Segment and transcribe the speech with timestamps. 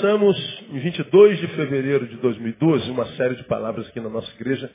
[0.00, 4.70] Começamos em 22 de fevereiro de 2012 uma série de palavras aqui na nossa igreja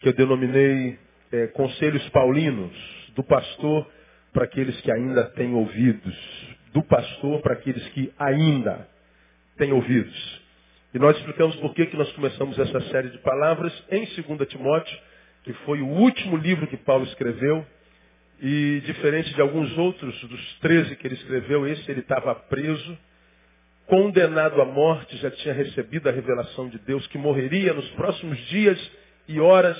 [0.00, 0.98] que eu denominei
[1.30, 2.74] é, Conselhos Paulinos,
[3.14, 3.86] do pastor
[4.32, 6.16] para aqueles que ainda têm ouvidos,
[6.72, 8.88] do pastor para aqueles que ainda
[9.58, 10.40] têm ouvidos.
[10.94, 14.98] E nós explicamos por que, que nós começamos essa série de palavras em 2 Timóteo,
[15.44, 17.62] que foi o último livro que Paulo escreveu,
[18.40, 22.96] e diferente de alguns outros, dos 13 que ele escreveu, esse ele estava preso,
[23.92, 28.80] condenado à morte, já tinha recebido a revelação de Deus que morreria nos próximos dias
[29.28, 29.76] e horas,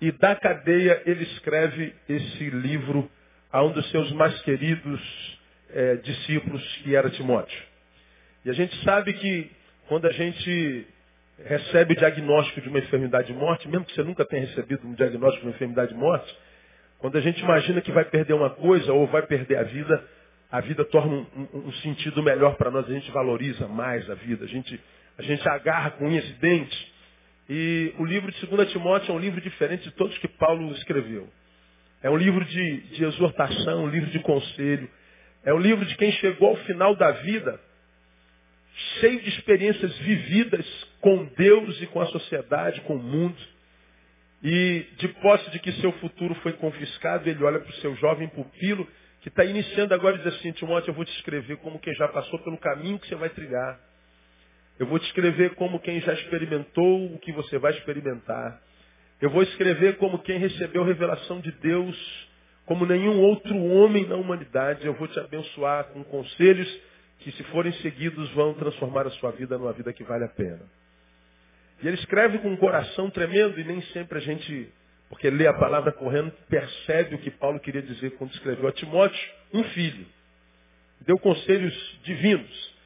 [0.00, 3.06] e da cadeia ele escreve esse livro
[3.52, 7.62] a um dos seus mais queridos é, discípulos, que era Timóteo.
[8.46, 9.50] E a gente sabe que
[9.88, 10.86] quando a gente
[11.44, 14.94] recebe o diagnóstico de uma enfermidade de morte, mesmo que você nunca tenha recebido um
[14.94, 16.34] diagnóstico de uma enfermidade de morte,
[16.98, 20.02] quando a gente imagina que vai perder uma coisa ou vai perder a vida,
[20.50, 24.14] a vida torna um, um, um sentido melhor para nós, a gente valoriza mais a
[24.14, 24.80] vida, a gente,
[25.18, 26.86] a gente agarra com unhas e dentes.
[27.50, 31.28] E o livro de 2 Timóteo é um livro diferente de todos que Paulo escreveu.
[32.02, 34.88] É um livro de, de exortação, um livro de conselho.
[35.44, 37.60] É um livro de quem chegou ao final da vida
[39.00, 40.64] cheio de experiências vividas
[41.00, 43.36] com Deus e com a sociedade, com o mundo.
[44.42, 48.28] E de posse de que seu futuro foi confiscado, ele olha para o seu jovem
[48.28, 48.86] pupilo,
[49.28, 52.38] que está iniciando agora diz assim, Timóteo, eu vou te escrever como quem já passou
[52.38, 53.78] pelo caminho que você vai trilhar.
[54.78, 58.58] Eu vou te escrever como quem já experimentou o que você vai experimentar.
[59.20, 62.28] Eu vou escrever como quem recebeu revelação de Deus,
[62.64, 64.86] como nenhum outro homem na humanidade.
[64.86, 66.80] Eu vou te abençoar com conselhos
[67.18, 70.62] que, se forem seguidos, vão transformar a sua vida numa vida que vale a pena.
[71.82, 74.72] E ele escreve com um coração tremendo e nem sempre a gente,
[75.08, 79.30] porque lê a palavra correndo, percebe o que Paulo queria dizer quando escreveu a Timóteo,
[79.52, 80.06] um filho.
[81.06, 82.76] Deu conselhos divinos.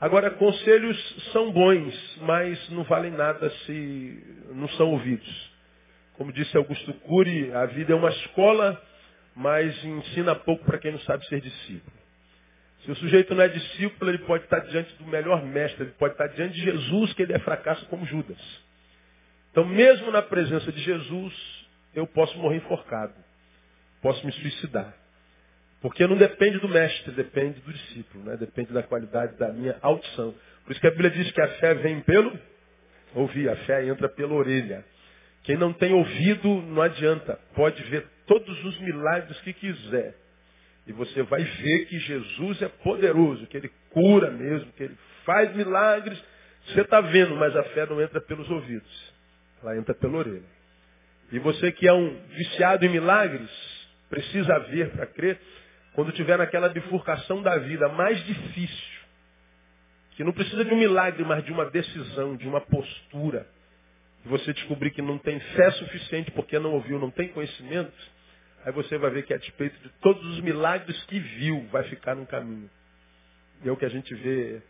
[0.00, 5.52] Agora, conselhos são bons, mas não valem nada se não são ouvidos.
[6.14, 8.80] Como disse Augusto Cury, a vida é uma escola,
[9.34, 11.96] mas ensina pouco para quem não sabe ser discípulo.
[12.84, 16.14] Se o sujeito não é discípulo, ele pode estar diante do melhor mestre, ele pode
[16.14, 18.38] estar diante de Jesus, que ele é fracasso como Judas.
[19.56, 21.32] Então, mesmo na presença de Jesus,
[21.94, 23.14] eu posso morrer enforcado,
[24.02, 24.94] posso me suicidar.
[25.80, 28.36] Porque não depende do mestre, depende do discípulo, né?
[28.36, 30.34] depende da qualidade da minha audição.
[30.62, 32.38] Por isso que a Bíblia diz que a fé vem pelo
[33.14, 34.84] ouvir, a fé entra pela orelha.
[35.42, 40.16] Quem não tem ouvido, não adianta, pode ver todos os milagres que quiser
[40.86, 45.56] e você vai ver que Jesus é poderoso, que ele cura mesmo, que ele faz
[45.56, 46.22] milagres.
[46.66, 49.15] Você está vendo, mas a fé não entra pelos ouvidos.
[49.66, 50.56] Ela entra pela orelha.
[51.32, 53.50] E você que é um viciado em milagres,
[54.08, 55.38] precisa ver para crer,
[55.94, 59.00] quando tiver naquela bifurcação da vida mais difícil,
[60.12, 63.46] que não precisa de um milagre, mas de uma decisão, de uma postura,
[64.24, 67.92] e você descobrir que não tem fé suficiente porque não ouviu, não tem conhecimento,
[68.66, 72.16] Aí você vai ver que a despeito de todos os milagres que viu, vai ficar
[72.16, 72.68] no caminho.
[73.62, 74.60] E é o que a gente vê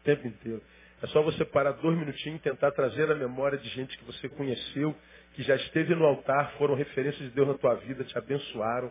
[0.00, 0.60] o tempo inteiro.
[1.02, 4.28] É só você parar dois minutinhos e tentar trazer a memória de gente que você
[4.28, 4.94] conheceu,
[5.34, 8.90] que já esteve no altar, foram referências de Deus na tua vida, te abençoaram,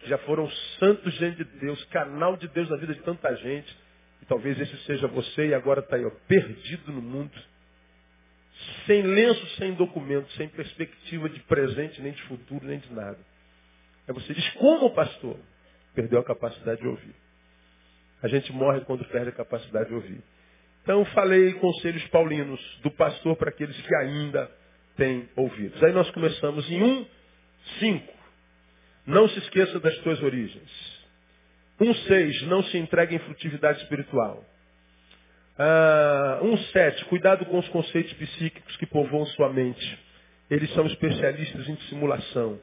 [0.00, 3.74] que já foram santos diante de Deus, canal de Deus na vida de tanta gente.
[4.20, 7.32] E talvez esse seja você e agora está aí, ó, perdido no mundo.
[8.84, 13.18] Sem lenço, sem documento, sem perspectiva de presente, nem de futuro, nem de nada.
[14.06, 15.38] Aí você diz, como pastor?
[15.94, 17.14] Perdeu a capacidade de ouvir.
[18.22, 20.22] A gente morre quando perde a capacidade de ouvir.
[20.86, 24.48] Então falei conselhos paulinos do pastor para aqueles que ainda
[24.96, 25.82] têm ouvidos.
[25.82, 27.06] Aí nós começamos em 1,
[27.80, 28.14] 5.
[29.04, 30.70] Não se esqueça das tuas origens.
[31.80, 32.42] 1, 6.
[32.42, 34.44] Não se entregue em frutividade espiritual.
[35.58, 37.04] Ah, 1, 7.
[37.06, 39.98] Cuidado com os conceitos psíquicos que povoam sua mente.
[40.48, 42.60] Eles são especialistas em dissimulação.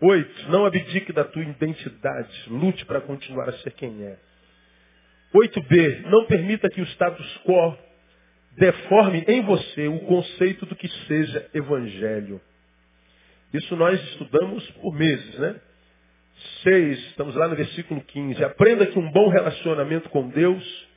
[0.00, 2.44] Oito, não abdique da tua identidade.
[2.46, 4.16] Lute para continuar a ser quem é.
[5.34, 7.76] 8b, não permita que o status quo
[8.56, 12.40] deforme em você o conceito do que seja evangelho.
[13.52, 15.60] Isso nós estudamos por meses, né?
[16.62, 18.42] 6, estamos lá no versículo 15.
[18.44, 20.88] Aprenda que um bom relacionamento com Deus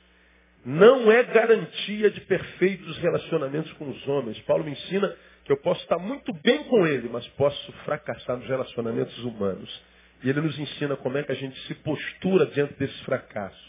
[0.64, 4.38] não é garantia de perfeitos relacionamentos com os homens.
[4.40, 8.48] Paulo me ensina que eu posso estar muito bem com ele, mas posso fracassar nos
[8.48, 9.82] relacionamentos humanos.
[10.24, 13.65] E ele nos ensina como é que a gente se postura diante desses fracassos.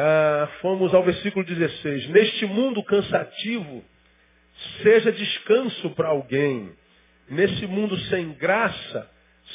[0.00, 2.10] Ah, fomos ao versículo 16.
[2.10, 3.84] Neste mundo cansativo,
[4.80, 6.70] seja descanso para alguém.
[7.28, 9.10] Nesse mundo sem graça,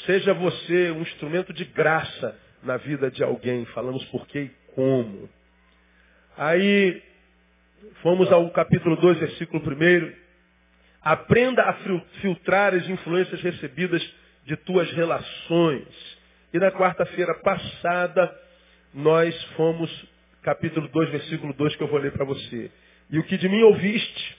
[0.06, 3.64] seja você um instrumento de graça na vida de alguém.
[3.68, 5.30] Falamos por quê e como.
[6.38, 7.02] Aí
[8.02, 10.12] fomos ao capítulo 2, versículo 1.
[11.04, 11.74] Aprenda a
[12.20, 14.04] filtrar as influências recebidas
[14.46, 15.88] de tuas relações.
[16.54, 18.44] E na quarta-feira passada,
[18.94, 20.13] nós fomos,
[20.44, 22.70] capítulo 2, versículo 2, que eu vou ler para você.
[23.10, 24.38] E o que de mim ouviste,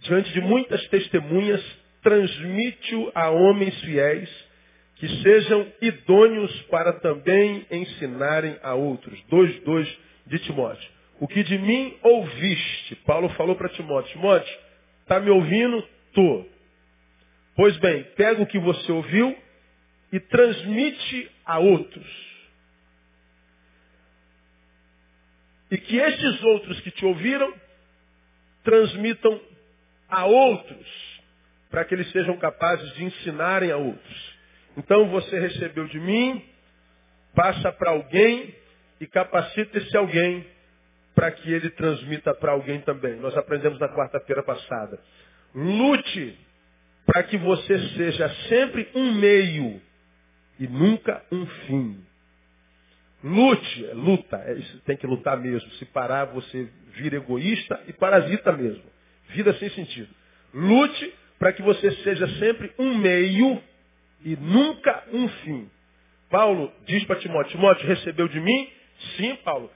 [0.00, 1.64] diante de muitas testemunhas,
[2.02, 4.28] transmite-o a homens fiéis,
[4.96, 9.18] que sejam idôneos para também ensinarem a outros.
[9.30, 9.88] 2.2
[10.26, 10.88] de Timóteo.
[11.20, 14.58] O que de mim ouviste, Paulo falou para Timóteo, Timóteo,
[15.02, 15.82] está me ouvindo?
[16.12, 16.46] Tô.
[17.54, 19.36] Pois bem, pega o que você ouviu
[20.12, 22.25] e transmite a outros.
[25.70, 27.52] E que estes outros que te ouviram
[28.62, 29.40] transmitam
[30.08, 31.16] a outros
[31.70, 34.36] para que eles sejam capazes de ensinarem a outros.
[34.76, 36.44] Então você recebeu de mim,
[37.34, 38.54] passa para alguém
[39.00, 40.46] e capacita esse alguém
[41.14, 43.16] para que ele transmita para alguém também.
[43.16, 45.00] Nós aprendemos na quarta-feira passada.
[45.54, 46.38] Lute
[47.06, 49.80] para que você seja sempre um meio
[50.58, 52.04] e nunca um fim.
[53.26, 55.68] Lute, é luta, é, tem que lutar mesmo.
[55.72, 58.84] Se parar, você vira egoísta e parasita mesmo.
[59.30, 60.08] Vida sem sentido.
[60.54, 63.60] Lute para que você seja sempre um meio
[64.24, 65.68] e nunca um fim.
[66.30, 68.70] Paulo diz para Timóteo, Timóteo, recebeu de mim?
[69.16, 69.72] Sim, Paulo.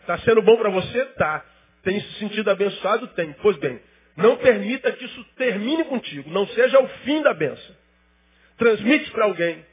[0.00, 1.04] Está sendo bom para você?
[1.16, 1.44] Tá.
[1.82, 3.08] Tem se sentido abençoado?
[3.08, 3.32] Tem.
[3.42, 3.80] Pois bem,
[4.16, 6.30] não permita que isso termine contigo.
[6.30, 7.74] Não seja o fim da benção.
[8.56, 9.66] Transmite para alguém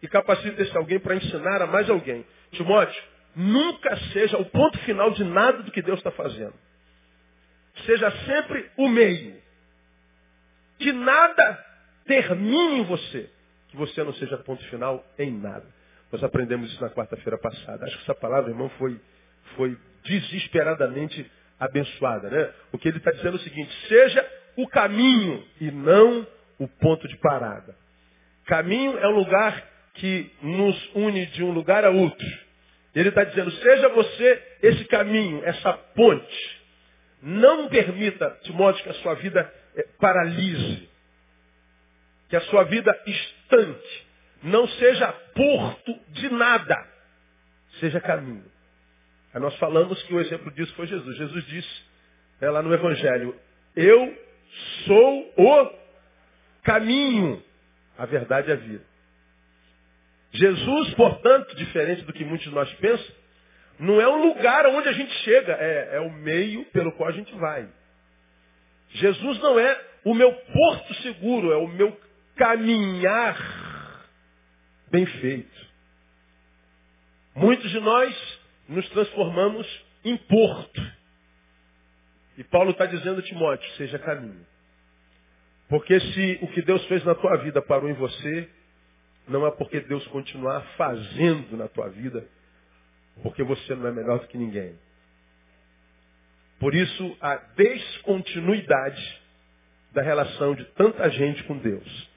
[0.00, 2.24] e capacite esse alguém para ensinar a mais alguém.
[2.52, 3.02] Timóteo,
[3.34, 6.54] nunca seja o ponto final de nada do que Deus está fazendo.
[7.86, 9.36] Seja sempre o meio.
[10.78, 11.64] Que nada
[12.04, 13.30] termine em você.
[13.68, 15.66] Que você não seja ponto final em nada.
[16.10, 17.84] Nós aprendemos isso na quarta-feira passada.
[17.84, 18.98] Acho que essa palavra, irmão, foi,
[19.56, 21.30] foi desesperadamente
[21.60, 22.30] abençoada.
[22.30, 22.52] Né?
[22.72, 26.26] O que ele está dizendo é o seguinte, seja o caminho e não
[26.58, 27.76] o ponto de parada.
[28.46, 29.62] Caminho é um lugar
[29.98, 32.26] que nos une de um lugar a outro.
[32.94, 36.58] Ele está dizendo, seja você esse caminho, essa ponte.
[37.22, 40.88] Não permita, Timóteo, que a sua vida eh, paralise.
[42.28, 44.02] Que a sua vida estanque.
[44.42, 46.76] Não seja porto de nada.
[47.80, 48.44] Seja caminho.
[49.34, 51.16] Aí nós falamos que o exemplo disso foi Jesus.
[51.16, 51.82] Jesus disse
[52.40, 53.36] né, lá no Evangelho,
[53.76, 54.16] eu
[54.86, 55.70] sou o
[56.62, 57.42] caminho,
[57.96, 58.87] a verdade e a vida.
[60.32, 63.14] Jesus, portanto, diferente do que muitos de nós pensam,
[63.78, 67.12] não é um lugar onde a gente chega, é, é o meio pelo qual a
[67.12, 67.68] gente vai.
[68.90, 71.98] Jesus não é o meu porto seguro, é o meu
[72.36, 73.36] caminhar
[74.90, 75.68] bem feito.
[77.34, 79.66] Muitos de nós nos transformamos
[80.04, 80.98] em porto.
[82.36, 84.46] E Paulo está dizendo a Timóteo, seja caminho.
[85.68, 88.48] Porque se o que Deus fez na tua vida parou em você,
[89.28, 92.26] não é porque Deus continuar fazendo na tua vida,
[93.22, 94.78] porque você não é melhor do que ninguém.
[96.58, 99.22] Por isso, a descontinuidade
[99.92, 102.08] da relação de tanta gente com Deus.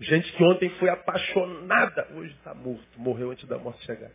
[0.00, 4.10] Gente que ontem foi apaixonada, hoje está morto, morreu antes da morte chegar.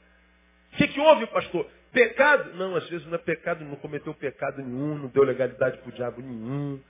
[0.73, 1.69] O que, que houve, pastor?
[1.91, 2.53] Pecado?
[2.55, 5.93] Não, às vezes não é pecado, não cometeu pecado nenhum, não deu legalidade para o
[5.93, 6.81] diabo nenhum,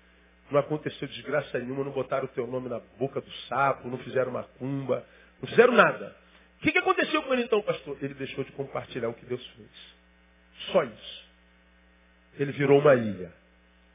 [0.50, 4.32] não aconteceu desgraça nenhuma, não botaram o teu nome na boca do sapo, não fizeram
[4.32, 5.06] macumba,
[5.42, 6.16] não fizeram nada.
[6.58, 7.98] O que, que aconteceu com ele então, pastor?
[8.02, 9.70] Ele deixou de compartilhar o que Deus fez.
[10.72, 11.26] Só isso.
[12.40, 13.32] Ele virou uma ilha.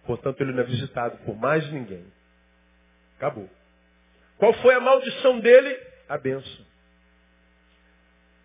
[0.06, 2.04] Portanto, ele não é visitado por mais ninguém.
[3.16, 3.48] Acabou.
[4.38, 5.78] Qual foi a maldição dele?
[6.08, 6.66] A bênção.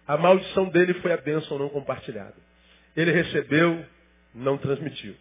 [0.07, 2.35] A maldição dele foi a bênção não compartilhada.
[2.95, 3.85] Ele recebeu,
[4.33, 5.15] não transmitiu.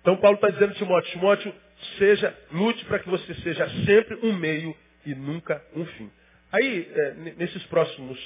[0.00, 1.54] Então Paulo está dizendo a Timóteo, Timóteo,
[1.98, 6.10] seja, lute para que você seja sempre um meio e nunca um fim.
[6.54, 8.16] Aí, é, nesses próximos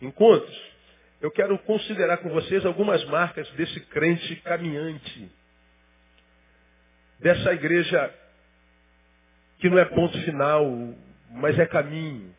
[0.00, 0.72] encontros,
[1.20, 5.30] eu quero considerar com vocês algumas marcas desse crente caminhante.
[7.20, 8.10] Dessa igreja
[9.58, 10.64] que não é ponto final,
[11.30, 12.34] mas é caminho.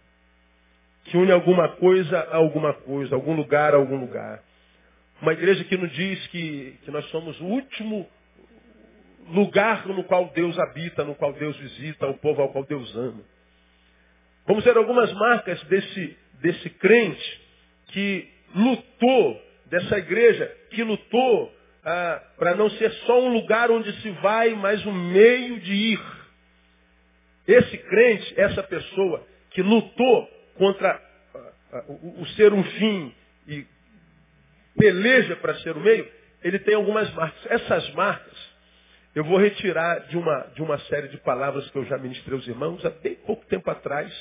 [1.04, 4.44] Que une alguma coisa a alguma coisa, algum lugar a algum lugar.
[5.22, 8.10] Uma igreja que nos diz que, que nós somos o último
[9.30, 13.35] lugar no qual Deus habita, no qual Deus visita, o povo ao qual Deus ama.
[14.46, 17.42] Vamos ver algumas marcas desse, desse crente
[17.88, 24.10] que lutou, dessa igreja que lutou ah, para não ser só um lugar onde se
[24.12, 26.02] vai, mas um meio de ir.
[27.48, 30.92] Esse crente, essa pessoa que lutou contra
[31.34, 33.14] ah, ah, o, o ser um fim
[33.48, 33.66] e
[34.78, 36.08] peleja para ser o meio,
[36.44, 37.46] ele tem algumas marcas.
[37.52, 38.56] Essas marcas
[39.16, 42.46] eu vou retirar de uma, de uma série de palavras que eu já ministrei aos
[42.48, 44.14] irmãos há bem pouco tempo atrás.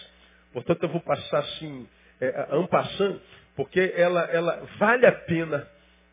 [0.54, 1.86] Portanto, eu vou passar assim,
[2.20, 3.20] é, ampassando,
[3.56, 5.68] porque ela, ela vale a pena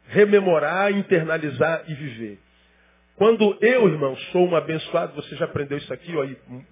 [0.07, 2.39] rememorar, internalizar e viver.
[3.15, 6.25] Quando eu, irmão, sou um abençoado, você já aprendeu isso aqui, ó,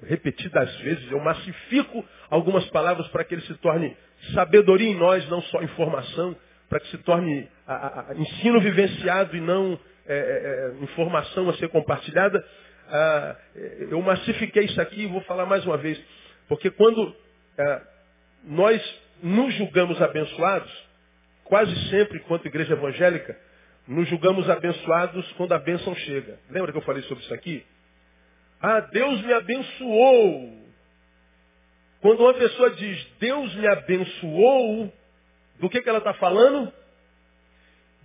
[0.03, 3.95] repetidas vezes, eu massifico algumas palavras para que ele se torne
[4.33, 6.35] sabedoria em nós, não só informação,
[6.67, 11.53] para que se torne a, a, ensino vivenciado e não é, é, é, informação a
[11.53, 12.43] ser compartilhada.
[12.87, 13.35] Ah,
[13.91, 16.03] eu massifiquei isso aqui e vou falar mais uma vez.
[16.47, 17.15] Porque quando
[18.43, 20.71] nós nos julgamos abençoados,
[21.43, 23.37] quase sempre, enquanto igreja evangélica,
[23.87, 26.39] nos julgamos abençoados quando a bênção chega.
[26.49, 27.65] Lembra que eu falei sobre isso aqui?
[28.61, 30.59] Ah, Deus me abençoou.
[32.01, 34.93] Quando uma pessoa diz Deus me abençoou,
[35.59, 36.71] do que, que ela está falando?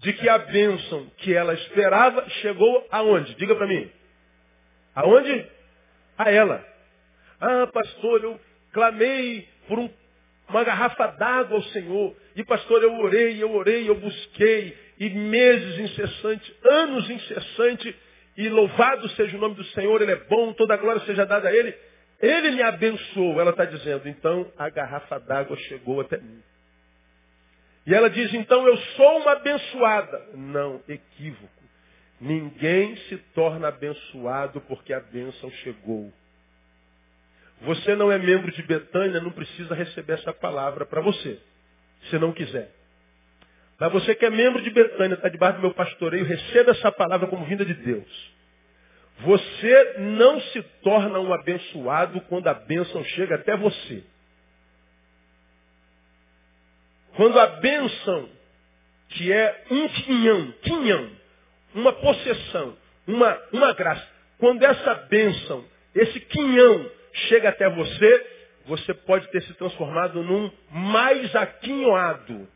[0.05, 3.35] de que a bênção que ela esperava chegou aonde?
[3.37, 3.91] Diga para mim.
[4.95, 5.47] Aonde?
[6.19, 6.63] A ela.
[7.41, 8.41] Ah, pastor, eu
[8.75, 9.89] clamei por um,
[10.49, 12.15] uma garrafa d'água ao Senhor.
[12.37, 14.77] E pastor, eu orei, eu orei, eu busquei.
[14.99, 17.95] E meses incessantes, anos incessantes.
[18.37, 21.49] E louvado seja o nome do Senhor, Ele é bom, toda a glória seja dada
[21.49, 21.75] a Ele.
[22.21, 24.09] Ele me abençoou, ela está dizendo.
[24.09, 26.43] Então a garrafa d'água chegou até mim.
[27.87, 30.29] E ela diz, então eu sou uma abençoada.
[30.35, 31.65] Não, equívoco.
[32.21, 36.13] Ninguém se torna abençoado porque a bênção chegou.
[37.63, 41.39] Você não é membro de Betânia, não precisa receber essa palavra para você,
[42.11, 42.71] se não quiser.
[43.79, 47.27] Mas você que é membro de Betânia, está debaixo do meu pastoreio, receba essa palavra
[47.27, 48.35] como vinda de Deus.
[49.21, 54.03] Você não se torna um abençoado quando a bênção chega até você.
[57.17, 58.29] Quando a bênção,
[59.11, 61.11] que é um quinhão, quinhão,
[61.75, 64.07] uma possessão, uma, uma graça,
[64.39, 66.91] quando essa bênção, esse quinhão
[67.29, 68.31] chega até você,
[68.67, 72.49] você pode ter se transformado num mais aquinhoado,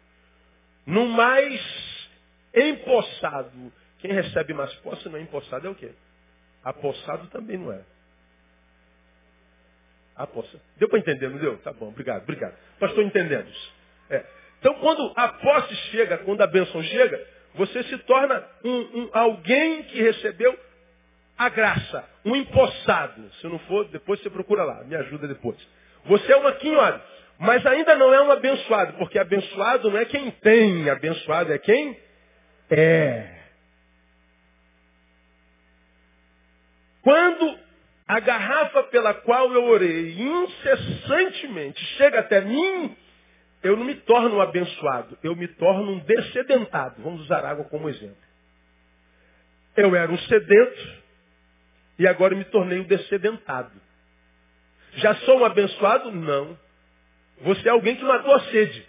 [0.86, 2.08] num mais
[2.54, 3.72] empossado.
[4.00, 5.90] Quem recebe mais posse não é empossado, é o quê?
[6.62, 7.80] Apossado também não é.
[10.16, 10.60] Apossa.
[10.76, 11.56] Deu para entender, não deu?
[11.58, 12.56] Tá bom, obrigado, obrigado.
[12.80, 13.48] Pastor, entendendo.
[14.10, 14.24] É.
[14.58, 17.24] Então, quando a posse chega, quando a bênção chega,
[17.54, 20.58] você se torna um, um, alguém que recebeu
[21.38, 23.30] a graça, um empossado.
[23.40, 25.56] Se não for, depois você procura lá, me ajuda depois.
[26.06, 27.00] Você é uma quinhoada,
[27.38, 31.96] mas ainda não é um abençoado, porque abençoado não é quem tem, abençoado é quem
[32.70, 33.38] é.
[37.02, 37.58] Quando
[38.08, 42.96] a garrafa pela qual eu orei incessantemente chega até mim,
[43.62, 47.00] eu não me torno um abençoado, eu me torno um descedentado.
[47.02, 48.16] Vamos usar água como exemplo.
[49.76, 51.07] Eu era um sedento
[51.98, 53.72] e agora me tornei um descedentado.
[54.94, 56.10] Já sou um abençoado?
[56.12, 56.58] Não.
[57.40, 58.86] Você é alguém que matou a sede,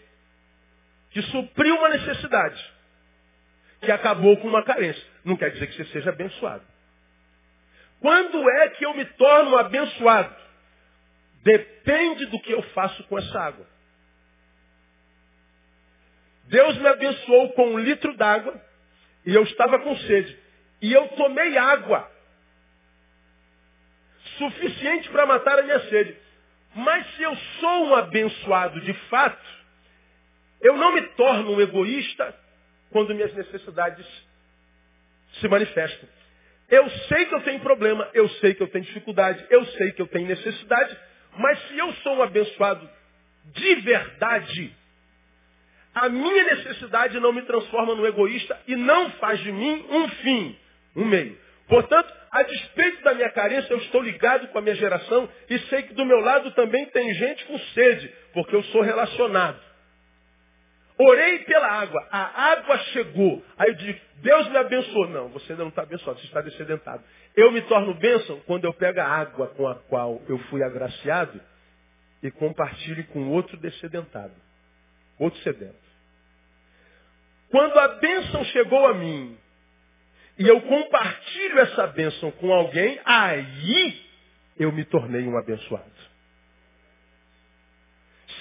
[1.11, 2.73] que supriu uma necessidade,
[3.81, 5.03] que acabou com uma carência.
[5.23, 6.63] Não quer dizer que você seja abençoado.
[7.99, 10.35] Quando é que eu me torno abençoado?
[11.43, 13.65] Depende do que eu faço com essa água.
[16.45, 18.59] Deus me abençoou com um litro d'água
[19.25, 20.37] e eu estava com sede.
[20.81, 22.09] E eu tomei água
[24.39, 26.17] suficiente para matar a minha sede.
[26.73, 29.47] Mas se eu sou um abençoado de fato,
[30.61, 32.35] eu não me torno um egoísta
[32.91, 34.05] quando minhas necessidades
[35.39, 36.09] se manifestam.
[36.69, 40.01] Eu sei que eu tenho problema, eu sei que eu tenho dificuldade, eu sei que
[40.01, 40.97] eu tenho necessidade,
[41.37, 42.89] mas se eu sou um abençoado
[43.45, 44.75] de verdade,
[45.95, 50.59] a minha necessidade não me transforma no egoísta e não faz de mim um fim,
[50.95, 51.37] um meio.
[51.67, 55.83] Portanto, a despeito da minha carência, eu estou ligado com a minha geração e sei
[55.83, 59.59] que do meu lado também tem gente com sede, porque eu sou relacionado.
[60.97, 63.43] Orei pela água, a água chegou.
[63.57, 65.07] Aí eu digo, Deus me abençoou.
[65.07, 67.01] Não, você ainda não está abençoado, você está descedentado.
[67.35, 71.39] Eu me torno bênção quando eu pego a água com a qual eu fui agraciado
[72.21, 74.33] e compartilho com outro descedentado
[75.19, 75.75] outro sedento.
[77.51, 79.37] Quando a bênção chegou a mim
[80.39, 84.01] e eu compartilho essa bênção com alguém, aí
[84.57, 85.91] eu me tornei um abençoado.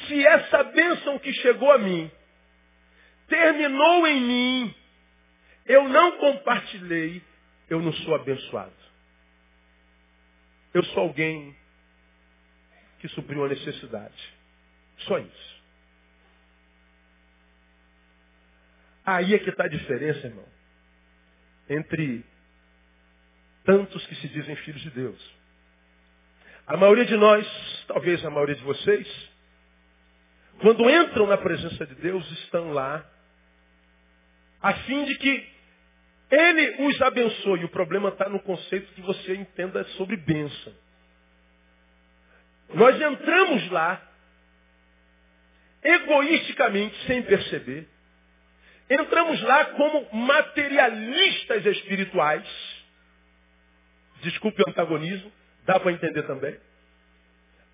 [0.07, 2.09] Se essa bênção que chegou a mim
[3.26, 4.75] terminou em mim,
[5.67, 7.21] eu não compartilhei,
[7.69, 8.73] eu não sou abençoado.
[10.73, 11.55] Eu sou alguém
[13.00, 14.35] que supriu a necessidade.
[14.99, 15.62] Só isso.
[19.05, 20.57] Aí é que está a diferença, irmão.
[21.68, 22.25] Entre
[23.64, 25.38] tantos que se dizem filhos de Deus.
[26.66, 29.30] A maioria de nós, talvez a maioria de vocês,
[30.60, 33.04] quando entram na presença de Deus, estão lá
[34.60, 35.48] a fim de que
[36.30, 37.64] Ele os abençoe.
[37.64, 40.75] O problema está no conceito que você entenda sobre bênção.
[42.75, 44.02] Nós entramos lá,
[45.82, 47.88] egoisticamente, sem perceber.
[48.90, 52.47] Entramos lá como materialistas espirituais.
[54.23, 55.30] Desculpe o antagonismo,
[55.64, 56.59] dá para entender também.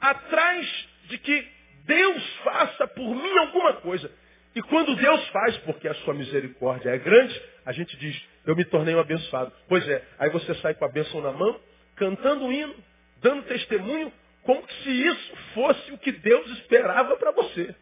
[0.01, 1.49] Atrás de que
[1.85, 4.11] Deus faça por mim alguma coisa.
[4.55, 8.65] E quando Deus faz, porque a sua misericórdia é grande, a gente diz, eu me
[8.65, 9.53] tornei um abençoado.
[9.69, 11.61] Pois é, aí você sai com a bênção na mão,
[11.97, 12.75] cantando um hino,
[13.21, 17.75] dando testemunho, como se isso fosse o que Deus esperava para você.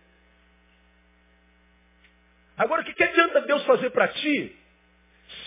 [2.63, 4.57] Agora, o que, que adianta Deus fazer para ti,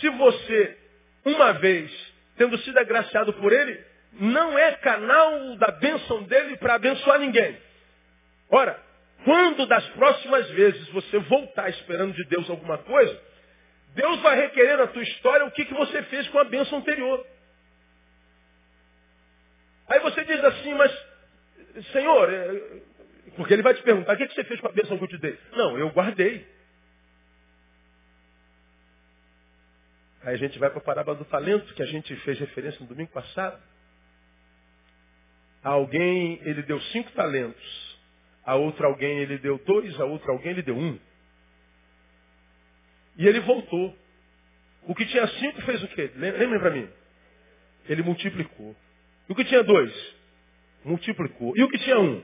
[0.01, 0.77] se você,
[1.23, 1.89] uma vez,
[2.35, 3.81] tendo sido agraciado por Ele,
[4.19, 7.57] não é canal da bênção dele para abençoar ninguém?
[8.49, 8.77] Ora,
[9.23, 13.21] quando das próximas vezes você voltar esperando de Deus alguma coisa,
[13.93, 17.25] Deus vai requerer na tua história o que, que você fez com a bênção anterior.
[19.87, 20.91] Aí você diz assim, mas,
[21.93, 22.61] Senhor, é,
[23.37, 25.07] porque ele vai te perguntar, o que, que você fez com a bênção que eu
[25.07, 25.39] te dei?
[25.53, 26.53] Não, eu guardei.
[30.25, 32.87] Aí a gente vai para a parábola do talento, que a gente fez referência no
[32.87, 33.61] domingo passado.
[35.63, 37.85] A alguém ele deu cinco talentos
[38.45, 40.99] a outro alguém ele deu dois, a outro alguém ele deu um.
[43.17, 43.97] E ele voltou.
[44.83, 46.11] O que tinha cinco fez o quê?
[46.15, 46.87] Lembrem para mim.
[47.89, 48.75] Ele multiplicou.
[49.27, 50.15] E o que tinha dois?
[50.83, 51.57] Multiplicou.
[51.57, 52.21] E o que tinha um?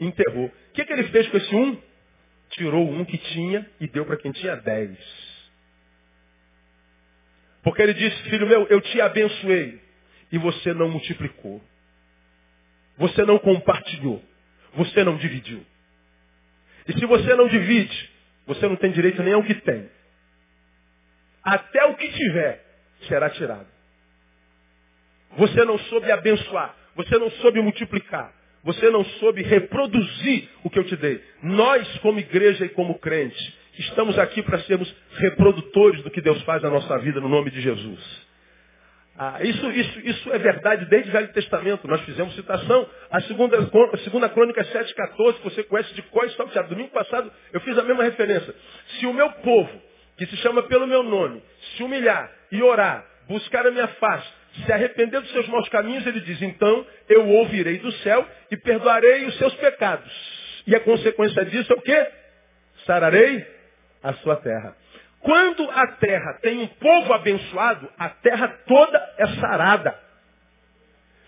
[0.00, 0.46] Enterrou.
[0.46, 1.80] O que, que ele fez com esse um?
[2.50, 4.98] Tirou um que tinha e deu para quem tinha dez.
[7.62, 9.80] Porque ele disse, filho meu, eu te abençoei.
[10.30, 11.62] E você não multiplicou.
[12.96, 14.22] Você não compartilhou.
[14.74, 15.64] Você não dividiu.
[16.86, 18.10] E se você não divide,
[18.46, 19.88] você não tem direito nem ao que tem.
[21.42, 22.64] Até o que tiver
[23.06, 23.66] será tirado.
[25.36, 26.74] Você não soube abençoar.
[26.96, 28.32] Você não soube multiplicar.
[28.64, 31.22] Você não soube reproduzir o que eu te dei.
[31.42, 36.62] Nós, como igreja e como crentes, estamos aqui para sermos reprodutores do que Deus faz
[36.62, 38.28] na nossa vida, no nome de Jesus.
[39.20, 41.88] Ah, isso, isso, isso é verdade desde o Velho Testamento.
[41.88, 42.88] Nós fizemos citação.
[43.10, 46.68] A segunda, a segunda crônica 7,14, que você conhece de qual salteado.
[46.68, 48.54] Domingo passado eu fiz a mesma referência.
[49.00, 49.82] Se o meu povo,
[50.16, 51.42] que se chama pelo meu nome,
[51.76, 54.28] se humilhar e orar, buscar a minha face,
[54.64, 59.26] se arrepender dos seus maus caminhos, ele diz, então eu ouvirei do céu e perdoarei
[59.26, 60.12] os seus pecados.
[60.64, 62.06] E a consequência disso é o quê?
[62.86, 63.57] Sararei
[64.02, 64.76] a sua terra.
[65.20, 69.98] Quando a terra tem um povo abençoado, a terra toda é sarada.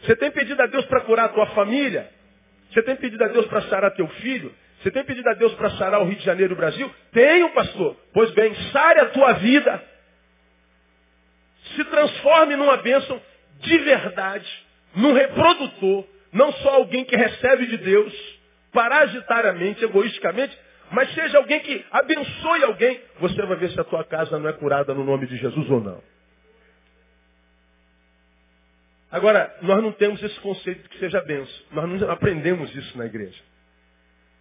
[0.02, 2.08] Você tem pedido a Deus para curar a tua família?
[2.70, 4.54] Você tem pedido a Deus para sarar teu filho?
[4.80, 6.90] Você tem pedido a Deus para sarar o Rio de Janeiro e o Brasil?
[7.12, 7.96] Tenho, pastor.
[8.14, 9.82] Pois bem, sare a tua vida.
[11.74, 13.20] Se transforme numa bênção
[13.60, 18.40] de verdade, num reprodutor, não só alguém que recebe de Deus,
[18.72, 20.56] parasitariamente, egoisticamente,
[20.90, 24.52] mas seja alguém que abençoe alguém, você vai ver se a tua casa não é
[24.52, 26.02] curada no nome de Jesus ou não.
[29.10, 31.64] Agora, nós não temos esse conceito de que seja benção.
[31.72, 33.40] Nós não aprendemos isso na igreja.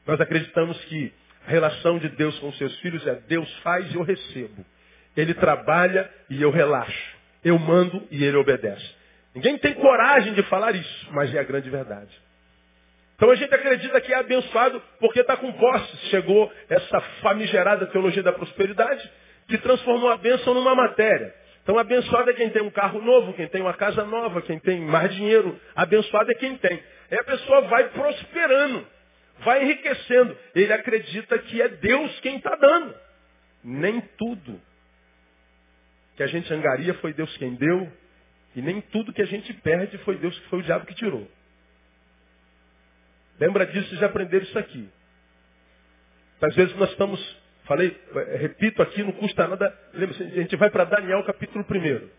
[0.05, 1.11] Nós acreditamos que
[1.47, 4.65] a relação de Deus com seus filhos é Deus faz e eu recebo.
[5.17, 7.17] Ele trabalha e eu relaxo.
[7.43, 8.87] Eu mando e ele obedece.
[9.33, 12.28] Ninguém tem coragem de falar isso, mas é a grande verdade.
[13.19, 15.97] Então a gente acredita que é abençoado porque está com posse.
[16.09, 19.11] Chegou essa famigerada teologia da prosperidade
[19.45, 21.35] que transformou a bênção numa matéria.
[21.61, 24.79] Então abençoado é quem tem um carro novo, quem tem uma casa nova, quem tem
[24.79, 25.59] mais dinheiro.
[25.75, 26.81] Abençoado é quem tem.
[27.11, 28.87] Aí a pessoa vai prosperando,
[29.39, 30.37] vai enriquecendo.
[30.55, 32.95] Ele acredita que é Deus quem está dando.
[33.61, 34.61] Nem tudo
[36.15, 37.91] que a gente angaria foi Deus quem deu.
[38.55, 41.27] E nem tudo que a gente perde foi Deus que foi o diabo que tirou.
[43.39, 44.89] Lembra disso, vocês já aprenderam isso aqui.
[46.41, 49.77] Às vezes nós estamos, falei, eh, repito aqui, não custa nada.
[49.93, 52.09] Lembra, a gente vai para Daniel capítulo 1.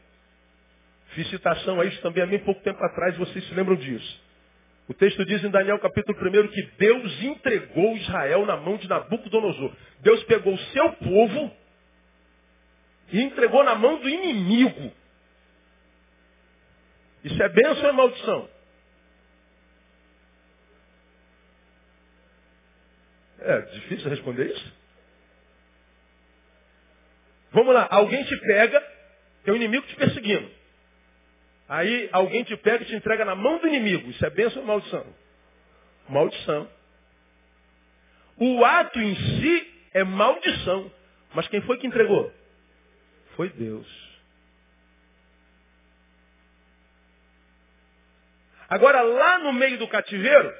[1.15, 4.31] Fiz citação a isso também há bem pouco tempo atrás, vocês se lembram disso.
[4.89, 9.73] O texto diz em Daniel capítulo 1 que Deus entregou Israel na mão de Nabucodonosor.
[10.01, 11.57] Deus pegou o seu povo
[13.13, 14.93] e entregou na mão do inimigo.
[17.23, 18.49] Isso é bênção ou é maldição?
[23.40, 24.72] É difícil responder isso?
[27.53, 28.81] Vamos lá, alguém te pega
[29.44, 30.50] Tem um inimigo te perseguindo.
[31.68, 34.11] Aí alguém te pega e te entrega na mão do inimigo.
[34.11, 35.07] Isso é bênção ou maldição?
[36.09, 36.68] Maldição.
[38.37, 40.92] O ato em si é maldição.
[41.35, 42.33] Mas quem foi que entregou?
[43.37, 43.87] Foi Deus.
[48.68, 50.53] Agora, lá no meio do cativeiro,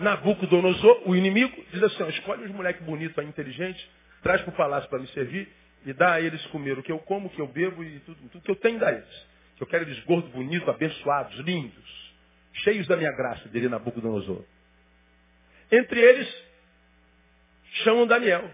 [0.00, 3.84] Nabucodonosor, o inimigo, diz assim, ó, escolhe uns moleques bonitos, inteligentes,
[4.22, 5.48] traz para o palácio para me servir
[5.84, 8.18] e dá a eles comer o que eu como, o que eu bebo e tudo,
[8.30, 9.26] tudo que eu tenho dá a eles.
[9.60, 12.14] Eu quero eles gordos, bonitos, abençoados, lindos,
[12.52, 14.44] cheios da minha graça, diria Nabucodonosor.
[15.70, 16.44] Entre eles,
[17.84, 18.50] chamam Daniel.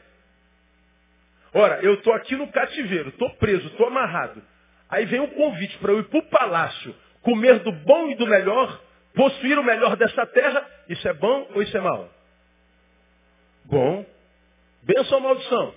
[1.52, 4.42] Ora, eu estou aqui no cativeiro, estou preso, estou amarrado.
[4.88, 8.26] Aí vem um convite para eu ir para o palácio, comer do bom e do
[8.26, 8.82] melhor,
[9.14, 10.68] possuir o melhor dessa terra.
[10.88, 12.10] Isso é bom ou isso é mal?
[13.64, 14.04] Bom.
[14.82, 15.74] Benção ou maldição?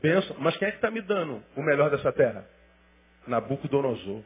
[0.00, 0.36] Benção.
[0.38, 2.46] Mas quem é que está me dando o melhor dessa terra?
[3.26, 4.22] Nabucodonosor.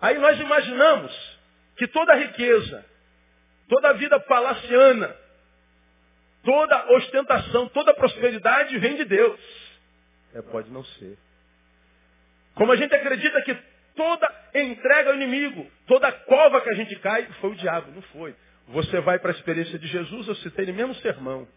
[0.00, 1.38] Aí nós imaginamos
[1.76, 2.84] que toda a riqueza,
[3.68, 5.16] toda a vida palaciana,
[6.44, 9.40] toda ostentação, toda prosperidade vem de Deus.
[10.34, 11.18] É, pode não ser.
[12.54, 13.56] Como a gente acredita que
[13.94, 18.34] toda entrega ao inimigo, toda cova que a gente cai, foi o diabo, não foi.
[18.68, 21.48] Você vai para a experiência de Jesus, eu citei no mesmo sermão.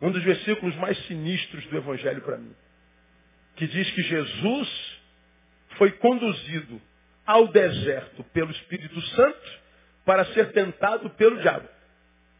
[0.00, 2.54] Um dos versículos mais sinistros do Evangelho para mim.
[3.56, 4.98] Que diz que Jesus
[5.76, 6.80] foi conduzido
[7.26, 9.60] ao deserto pelo Espírito Santo
[10.04, 11.68] para ser tentado pelo diabo.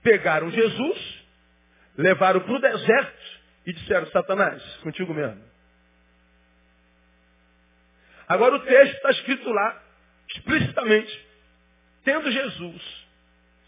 [0.03, 1.25] Pegaram Jesus,
[1.96, 5.42] levaram para o deserto e disseram, Satanás, contigo mesmo.
[8.28, 9.82] Agora o texto está escrito lá,
[10.28, 11.26] explicitamente,
[12.04, 13.06] tendo Jesus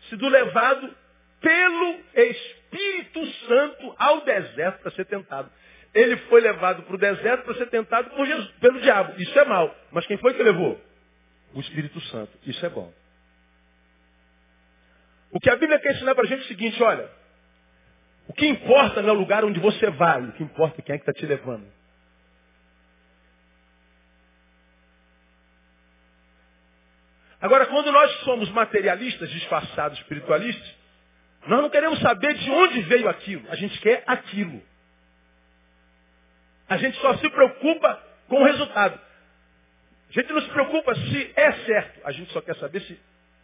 [0.08, 0.96] sido levado
[1.40, 5.50] pelo Espírito Santo ao deserto para ser tentado.
[5.94, 9.20] Ele foi levado para o deserto para ser tentado por Jesus, pelo diabo.
[9.20, 9.74] Isso é mal.
[9.90, 10.80] Mas quem foi que levou?
[11.54, 12.32] O Espírito Santo.
[12.44, 12.92] Isso é bom.
[15.30, 17.08] O que a Bíblia quer ensinar para a gente é o seguinte, olha,
[18.26, 20.94] o que importa não é o lugar onde você vai, o que importa é quem
[20.94, 21.66] é que está te levando.
[27.40, 30.74] Agora, quando nós somos materialistas, disfarçados, espiritualistas,
[31.46, 33.48] nós não queremos saber de onde veio aquilo.
[33.50, 34.60] A gente quer aquilo.
[36.68, 39.00] A gente só se preocupa com o resultado.
[40.10, 42.00] A gente não se preocupa se é certo.
[42.04, 42.98] A gente só quer saber se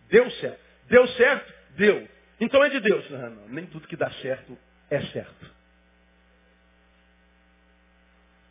[0.09, 0.61] deu certo.
[0.89, 1.55] Deu certo?
[1.71, 2.09] Deu.
[2.41, 3.09] Então é de Deus.
[3.11, 4.59] Não, não, nem tudo que dá certo
[4.91, 5.55] é certo.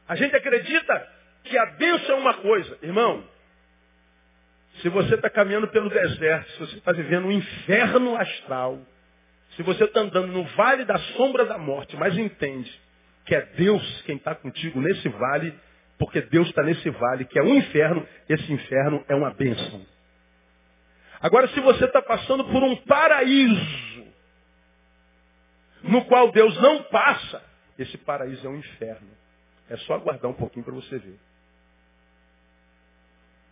[0.08, 1.12] A gente acredita
[1.44, 2.78] que a bênção é uma coisa.
[2.82, 3.28] Irmão,
[4.84, 8.82] se você está caminhando pelo deserto, se você está vivendo um inferno astral,
[9.56, 12.70] se você está andando no vale da sombra da morte, mas entende
[13.26, 15.58] que é Deus quem está contigo nesse vale,
[15.98, 19.86] porque Deus está nesse vale, que é um inferno, esse inferno é uma bênção.
[21.22, 24.06] Agora, se você está passando por um paraíso,
[25.84, 27.42] no qual Deus não passa,
[27.80, 29.08] esse paraíso é um inferno.
[29.70, 31.18] É só aguardar um pouquinho para você ver.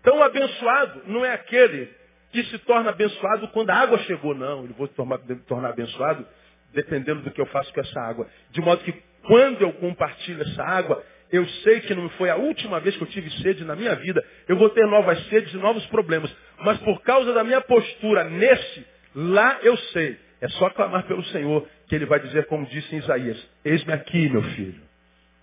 [0.01, 1.89] Então, abençoado não é aquele
[2.31, 4.63] que se torna abençoado quando a água chegou, não.
[4.63, 6.25] Ele vou tornar, tornar abençoado
[6.73, 8.27] dependendo do que eu faço com essa água.
[8.49, 12.79] De modo que quando eu compartilho essa água, eu sei que não foi a última
[12.79, 14.23] vez que eu tive sede na minha vida.
[14.47, 16.33] Eu vou ter novas sedes e novos problemas.
[16.59, 18.85] Mas por causa da minha postura nesse,
[19.15, 20.17] lá eu sei.
[20.41, 24.29] É só clamar pelo Senhor que Ele vai dizer, como disse em Isaías, eis-me aqui,
[24.29, 24.81] meu filho.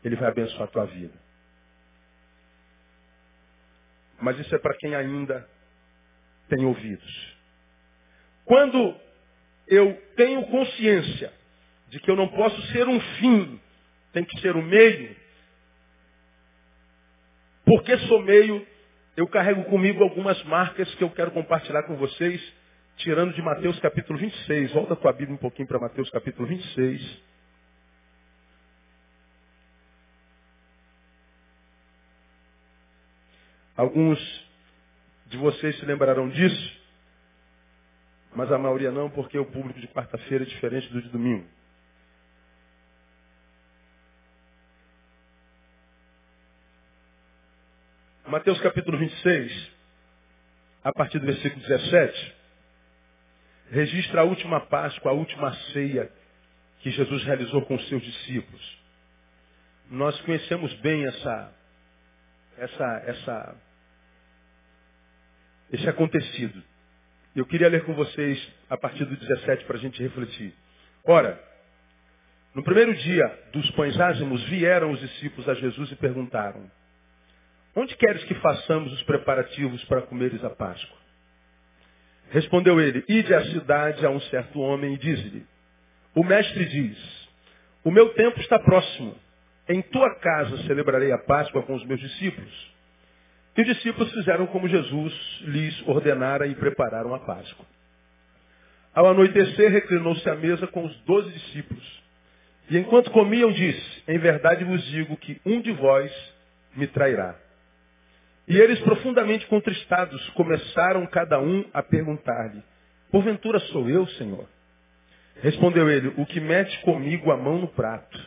[0.05, 1.13] Ele vai abençoar a tua vida.
[4.21, 5.49] Mas isso é para quem ainda
[6.49, 7.37] tem ouvidos.
[8.45, 8.95] Quando
[9.67, 11.33] eu tenho consciência
[11.89, 13.61] de que eu não posso ser um fim,
[14.13, 15.15] tem que ser o um meio,
[17.65, 18.67] porque sou meio,
[19.15, 22.41] eu carrego comigo algumas marcas que eu quero compartilhar com vocês,
[22.97, 24.73] tirando de Mateus capítulo 26.
[24.73, 27.23] Volta a tua Bíblia um pouquinho para Mateus capítulo 26.
[33.79, 34.19] Alguns
[35.27, 36.81] de vocês se lembrarão disso,
[38.35, 41.47] mas a maioria não, porque o público de quarta-feira é diferente do de domingo.
[48.27, 49.71] Mateus capítulo 26,
[50.83, 52.35] a partir do versículo 17,
[53.71, 56.11] registra a última Páscoa, a última ceia
[56.81, 58.79] que Jesus realizou com os seus discípulos.
[59.89, 61.55] Nós conhecemos bem essa,
[62.59, 63.68] essa, essa,
[65.73, 66.63] esse acontecido.
[67.37, 70.55] Eu queria ler com vocês a partir do 17 para a gente refletir.
[71.05, 71.39] Ora,
[72.55, 76.69] No primeiro dia dos pães ázimos, vieram os discípulos a Jesus e perguntaram,
[77.77, 80.99] onde queres que façamos os preparativos para comeres a Páscoa?
[82.31, 85.47] Respondeu ele, ide à cidade a um certo homem e diz-lhe,
[86.15, 87.29] o mestre diz,
[87.85, 89.17] o meu tempo está próximo,
[89.69, 92.75] em tua casa celebrarei a Páscoa com os meus discípulos.
[93.59, 97.67] E os discípulos fizeram como Jesus lhes ordenara e prepararam a Páscoa.
[98.95, 102.03] Ao anoitecer, reclinou-se à mesa com os doze discípulos.
[102.71, 106.13] E enquanto comiam, disse, em verdade vos digo que um de vós
[106.77, 107.35] me trairá.
[108.47, 112.63] E eles, profundamente contristados, começaram cada um a perguntar-lhe,
[113.11, 114.49] porventura sou eu, Senhor?
[115.43, 118.19] Respondeu ele, o que mete comigo a mão no prato,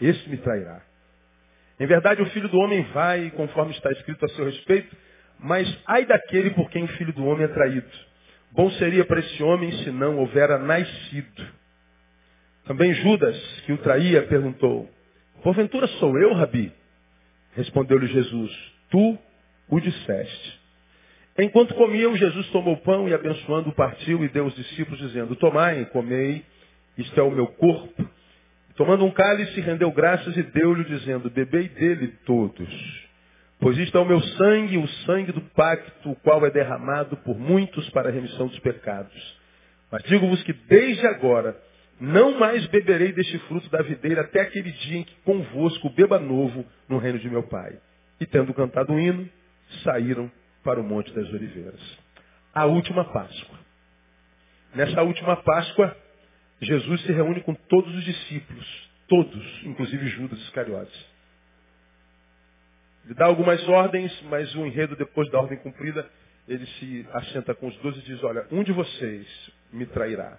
[0.00, 0.82] esse me trairá.
[1.80, 4.94] Em verdade, o filho do homem vai, conforme está escrito a seu respeito,
[5.38, 7.90] mas ai daquele por quem o filho do homem é traído.
[8.52, 11.46] Bom seria para esse homem se não houvera nascido.
[12.64, 14.88] Também Judas, que o traía, perguntou,
[15.42, 16.72] porventura sou eu, Rabi?
[17.56, 19.18] Respondeu-lhe Jesus, tu
[19.68, 20.60] o disseste.
[21.38, 25.86] Enquanto comiam, Jesus tomou o pão e abençoando partiu e deu aos discípulos dizendo, tomai,
[25.86, 26.44] comei,
[26.98, 28.08] isto é o meu corpo.
[28.82, 32.68] Tomando um cálice, rendeu graças e deu-lhe dizendo, bebei dele todos.
[33.60, 37.38] Pois isto é o meu sangue, o sangue do pacto, o qual é derramado por
[37.38, 39.40] muitos para a remissão dos pecados.
[39.88, 41.56] Mas digo-vos que desde agora
[42.00, 46.66] não mais beberei deste fruto da videira até aquele dia em que convosco beba novo
[46.88, 47.78] no reino de meu Pai.
[48.20, 49.30] E tendo cantado o hino,
[49.84, 50.28] saíram
[50.64, 51.98] para o Monte das Oliveiras.
[52.52, 53.60] A última Páscoa.
[54.74, 55.96] Nessa última Páscoa,
[56.62, 61.06] Jesus se reúne com todos os discípulos, todos, inclusive Judas Iscariotes.
[63.04, 66.08] Ele dá algumas ordens, mas o enredo, depois da ordem cumprida,
[66.46, 69.26] ele se assenta com os doze e diz, olha, um de vocês
[69.72, 70.38] me trairá.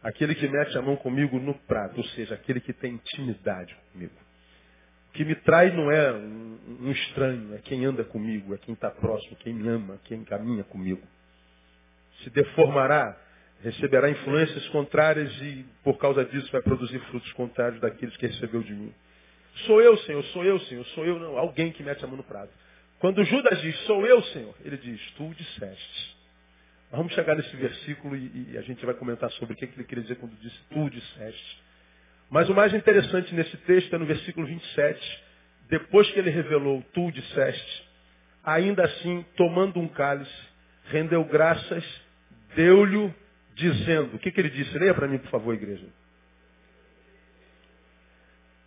[0.00, 4.14] Aquele que mete a mão comigo no prato, ou seja, aquele que tem intimidade comigo.
[5.08, 8.74] O que me trai não é um, um estranho, é quem anda comigo, é quem
[8.74, 11.02] está próximo, quem me ama, quem caminha comigo.
[12.22, 13.16] Se deformará,
[13.62, 18.74] receberá influências contrárias e, por causa disso, vai produzir frutos contrários daqueles que recebeu de
[18.74, 18.92] mim.
[19.66, 21.38] Sou eu, Senhor, sou eu, Senhor, sou eu, não.
[21.38, 22.52] Alguém que mete a mão no prato.
[22.98, 26.16] Quando Judas diz, sou eu, Senhor, ele diz, tu disseste.
[26.90, 30.02] Vamos chegar nesse versículo e, e, a gente vai comentar sobre o que ele queria
[30.02, 31.62] dizer quando disse, tu disseste.
[32.30, 35.22] Mas o mais interessante nesse texto é no versículo 27,
[35.68, 37.88] depois que ele revelou, tu disseste,
[38.44, 40.30] ainda assim, tomando um cálice,
[40.86, 41.84] rendeu graças,
[42.54, 43.12] deu-lhe,
[43.54, 44.78] dizendo, o que, que ele disse?
[44.78, 45.86] Leia para mim, por favor, igreja.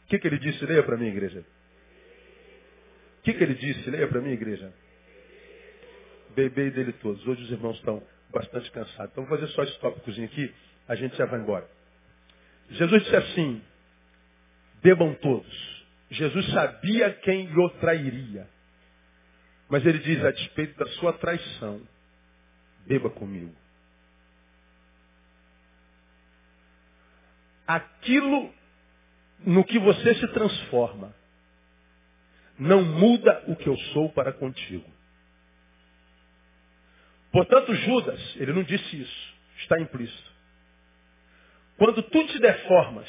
[0.03, 0.65] O que, que ele disse?
[0.65, 1.43] Leia para mim, igreja.
[3.19, 3.89] O que, que ele disse?
[3.89, 4.71] Leia para mim, igreja.
[6.35, 7.25] Bebei dele todos.
[7.27, 9.11] Hoje os irmãos estão bastante cansados.
[9.11, 10.53] Então vou fazer só esse tópicozinho aqui,
[10.87, 11.67] a gente já vai embora.
[12.71, 13.61] Jesus disse assim,
[14.83, 15.85] bebam todos.
[16.11, 18.47] Jesus sabia quem o trairia.
[19.69, 21.81] Mas ele diz, a despeito da sua traição,
[22.85, 23.55] beba comigo.
[27.67, 28.53] Aquilo
[29.45, 31.13] no que você se transforma
[32.57, 34.89] não muda o que eu sou para contigo.
[37.31, 40.31] Portanto, Judas, ele não disse isso, está implícito.
[41.77, 43.07] Quando tu te deformas,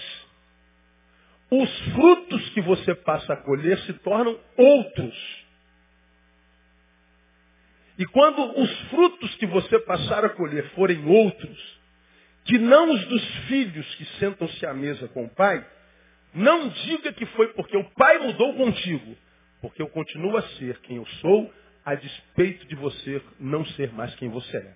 [1.50, 5.46] os frutos que você passa a colher se tornam outros.
[7.98, 11.78] E quando os frutos que você passar a colher forem outros,
[12.46, 15.66] que não os dos filhos que sentam-se à mesa com o pai,
[16.32, 19.16] não diga que foi porque o pai mudou contigo,
[19.60, 21.52] porque eu continuo a ser quem eu sou,
[21.84, 24.74] a despeito de você não ser mais quem você é.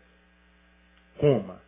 [1.18, 1.60] Coma.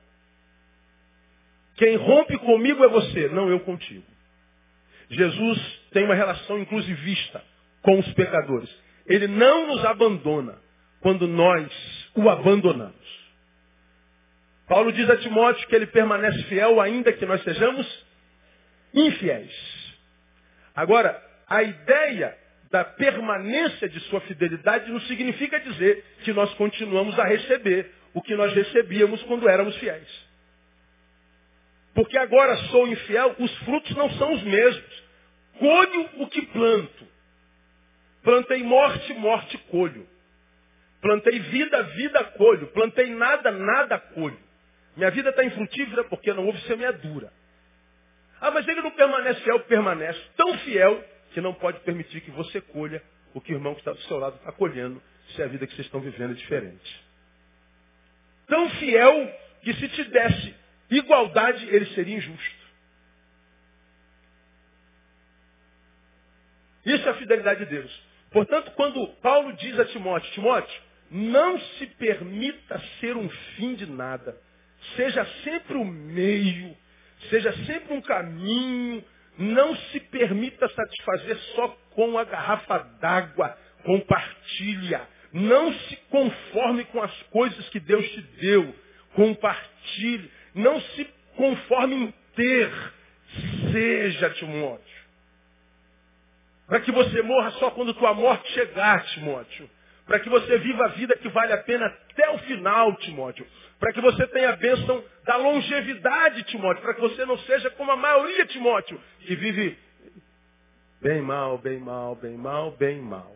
[1.77, 4.07] Quem rompe comigo é você, não eu contigo.
[5.11, 7.43] Jesus tem uma relação inclusivista
[7.83, 8.71] com os pecadores.
[9.07, 10.59] Ele não nos abandona
[11.01, 11.71] quando nós
[12.15, 13.22] o abandonamos.
[14.73, 17.87] Paulo diz a Timóteo que ele permanece fiel ainda que nós sejamos
[18.95, 19.53] infiéis.
[20.75, 22.35] Agora, a ideia
[22.71, 28.35] da permanência de sua fidelidade não significa dizer que nós continuamos a receber o que
[28.35, 30.09] nós recebíamos quando éramos fiéis.
[31.95, 35.03] Porque agora sou infiel, os frutos não são os mesmos.
[35.59, 37.07] Colho o que planto.
[38.23, 40.09] Plantei morte, morte colho.
[41.03, 42.69] Plantei vida, vida colho.
[42.69, 44.52] Plantei nada, nada colho.
[44.97, 47.33] Minha vida está infrutífera porque não houve semeadura.
[48.41, 52.61] Ah, mas ele não permanece fiel, permanece tão fiel que não pode permitir que você
[52.61, 53.03] colha
[53.33, 55.75] o que o irmão que está do seu lado está colhendo, se a vida que
[55.75, 57.05] vocês estão vivendo é diferente.
[58.47, 60.55] Tão fiel que se te desse
[60.91, 62.63] igualdade, ele seria injusto.
[66.85, 68.03] Isso é a fidelidade de Deus.
[68.31, 74.37] Portanto, quando Paulo diz a Timóteo, Timóteo, não se permita ser um fim de nada.
[74.97, 76.77] Seja sempre o meio,
[77.31, 79.05] seja sempre um caminho.
[79.38, 83.57] Não se permita satisfazer só com a garrafa d'água.
[83.85, 85.09] Compartilha.
[85.33, 88.75] Não se conforme com as coisas que Deus te deu.
[89.14, 90.31] Compartilhe.
[90.55, 91.05] Não se
[91.37, 92.71] conforme em ter.
[93.73, 95.03] Seja, Timóteo.
[96.66, 99.68] Para que você morra só quando tua morte chegar, Timóteo.
[100.12, 103.46] Para que você viva a vida que vale a pena até o final, Timóteo.
[103.81, 106.83] Para que você tenha a bênção da longevidade, Timóteo.
[106.83, 109.79] Para que você não seja como a maioria, Timóteo, que vive
[111.01, 113.35] bem mal, bem mal, bem mal, bem mal.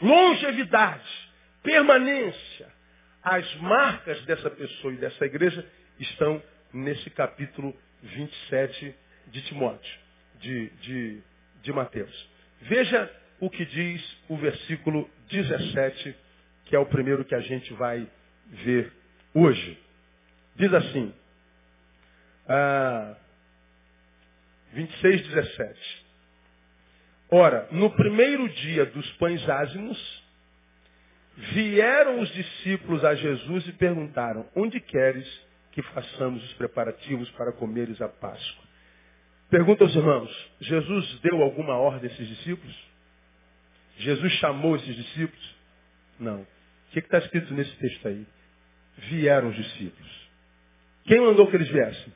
[0.00, 1.30] Longevidade,
[1.62, 2.72] permanência.
[3.22, 5.62] As marcas dessa pessoa e dessa igreja
[6.00, 8.94] estão nesse capítulo 27
[9.26, 9.98] de Timóteo,
[10.36, 11.22] de, de,
[11.60, 12.30] de Mateus.
[12.62, 16.16] Veja o que diz o versículo 17,
[16.64, 18.06] que é o primeiro que a gente vai
[18.48, 18.92] ver
[19.34, 19.78] hoje.
[20.56, 21.12] Diz assim,
[22.48, 23.16] ah,
[24.72, 26.06] 26, 17.
[27.30, 30.24] Ora, no primeiro dia dos pães ázimos,
[31.52, 35.28] vieram os discípulos a Jesus e perguntaram, onde queres
[35.72, 38.64] que façamos os preparativos para comeres a Páscoa?
[39.50, 42.87] Pergunta aos irmãos, Jesus deu alguma ordem a esses discípulos?
[43.98, 45.56] Jesus chamou esses discípulos?
[46.18, 46.42] Não.
[46.42, 46.46] O
[46.92, 48.26] que está escrito nesse texto aí?
[48.96, 50.28] Vieram os discípulos.
[51.04, 52.12] Quem mandou que eles viessem?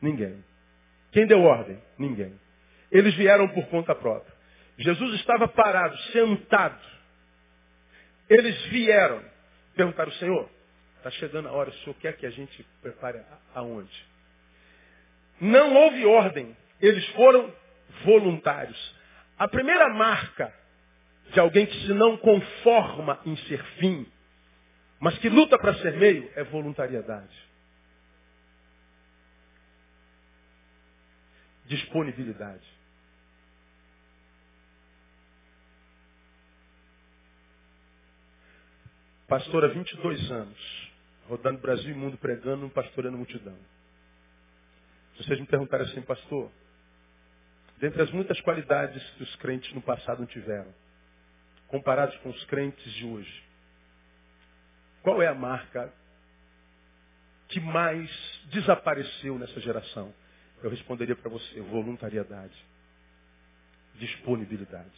[0.00, 0.44] Ninguém.
[1.12, 1.80] Quem deu ordem?
[1.98, 2.34] Ninguém.
[2.90, 4.32] Eles vieram por conta própria.
[4.78, 6.80] Jesus estava parado, sentado.
[8.28, 9.22] Eles vieram.
[9.74, 10.48] Perguntaram, Senhor,
[10.98, 13.22] está chegando a hora, o Senhor quer que a gente prepare
[13.54, 14.06] aonde?
[15.40, 16.56] Não houve ordem.
[16.80, 17.52] Eles foram
[18.04, 18.94] voluntários.
[19.38, 20.52] A primeira marca
[21.32, 24.06] de alguém que se não conforma em ser fim,
[25.00, 27.36] mas que luta para ser meio, é voluntariedade.
[31.66, 32.74] Disponibilidade.
[39.26, 40.92] Pastor há 22 anos,
[41.26, 43.56] rodando Brasil e mundo pregando, pastoreando multidão.
[45.16, 46.50] Se vocês me perguntarem assim, pastor,
[47.78, 50.72] dentre as muitas qualidades que os crentes no passado tiveram,
[51.74, 53.42] comparados com os crentes de hoje,
[55.02, 55.92] qual é a marca
[57.48, 58.08] que mais
[58.52, 60.14] desapareceu nessa geração?
[60.62, 62.54] Eu responderia para você, voluntariedade,
[63.96, 64.94] disponibilidade.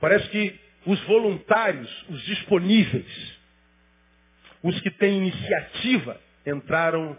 [0.00, 3.38] Parece que os voluntários, os disponíveis,
[4.60, 7.16] os que têm iniciativa, entraram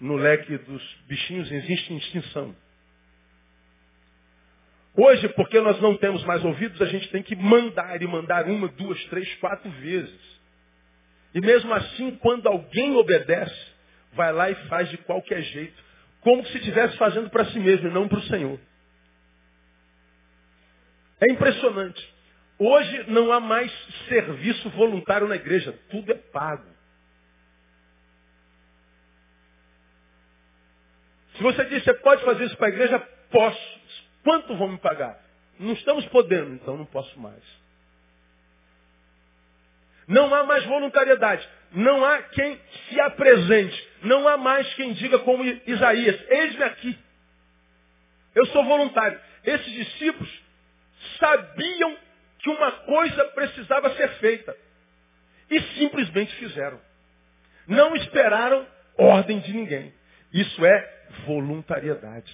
[0.00, 1.58] no leque dos bichinhos em
[1.98, 2.52] extinção.
[5.02, 8.68] Hoje, porque nós não temos mais ouvidos, a gente tem que mandar e mandar uma,
[8.68, 10.40] duas, três, quatro vezes.
[11.34, 13.72] E mesmo assim, quando alguém obedece,
[14.12, 15.82] vai lá e faz de qualquer jeito,
[16.20, 18.60] como se estivesse fazendo para si mesmo e não para o Senhor.
[21.18, 22.14] É impressionante.
[22.58, 23.72] Hoje não há mais
[24.06, 26.68] serviço voluntário na igreja, tudo é pago.
[31.36, 32.98] Se você diz, você pode fazer isso para a igreja,
[33.30, 33.79] posso.
[34.22, 35.18] Quanto vão me pagar?
[35.58, 37.42] Não estamos podendo, então não posso mais.
[40.06, 41.48] Não há mais voluntariedade.
[41.72, 43.88] Não há quem se apresente.
[44.02, 46.98] Não há mais quem diga como Isaías, eis-me aqui.
[48.34, 49.20] Eu sou voluntário.
[49.44, 50.42] Esses discípulos
[51.18, 51.96] sabiam
[52.40, 54.56] que uma coisa precisava ser feita.
[55.50, 56.80] E simplesmente fizeram.
[57.66, 58.66] Não esperaram
[58.96, 59.94] ordem de ninguém.
[60.32, 62.32] Isso é voluntariedade.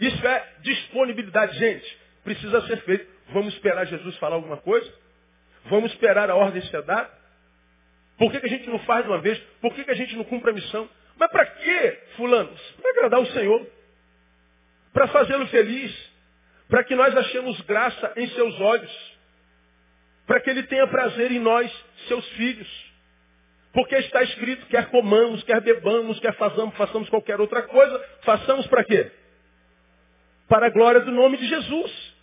[0.00, 1.58] Isso é disponibilidade.
[1.58, 3.06] Gente, precisa ser feito.
[3.32, 4.92] Vamos esperar Jesus falar alguma coisa?
[5.66, 7.10] Vamos esperar a ordem ser dada?
[8.18, 9.38] Por que, que a gente não faz de uma vez?
[9.60, 10.88] Por que, que a gente não cumpre a missão?
[11.18, 12.50] Mas para que, fulano?
[12.80, 13.66] Para agradar o Senhor.
[14.92, 16.10] Para fazê-lo feliz
[16.70, 19.18] para que nós achemos graça em seus olhos,
[20.24, 21.70] para que ele tenha prazer em nós,
[22.06, 22.90] seus filhos.
[23.72, 28.84] Porque está escrito, quer comamos, quer bebamos, quer façamos, façamos qualquer outra coisa, façamos para
[28.84, 29.10] quê?
[30.50, 32.14] Para a glória do nome de Jesus.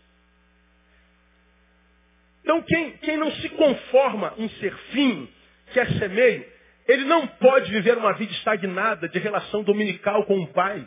[2.43, 5.30] Então quem, quem não se conforma em ser fim,
[5.73, 6.45] quer ser meio,
[6.89, 10.86] ele não pode viver uma vida estagnada de relação dominical com o Pai.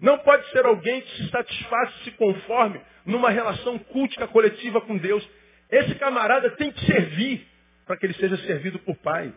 [0.00, 5.28] Não pode ser alguém que se satisfaz, se conforme numa relação cultica coletiva com Deus.
[5.68, 7.48] Esse camarada tem que servir
[7.84, 9.32] para que ele seja servido por Pai.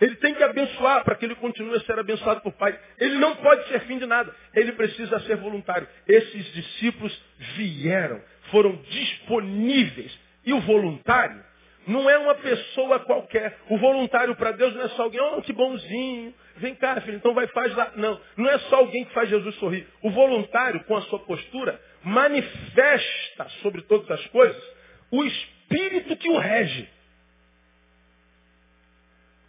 [0.00, 2.78] Ele tem que abençoar para que ele continue a ser abençoado por Pai.
[2.98, 4.34] Ele não pode ser fim de nada.
[4.54, 5.88] Ele precisa ser voluntário.
[6.06, 7.22] Esses discípulos
[7.56, 8.20] vieram,
[8.50, 10.18] foram disponíveis.
[10.46, 11.44] E o voluntário
[11.86, 13.58] não é uma pessoa qualquer.
[13.68, 16.34] O voluntário para Deus não é só alguém, oh, que bonzinho.
[16.58, 17.92] Vem cá, filho, então vai, faz lá.
[17.96, 19.86] Não, não é só alguém que faz Jesus sorrir.
[20.02, 24.78] O voluntário, com a sua postura, manifesta sobre todas as coisas
[25.10, 26.88] o espírito que o rege.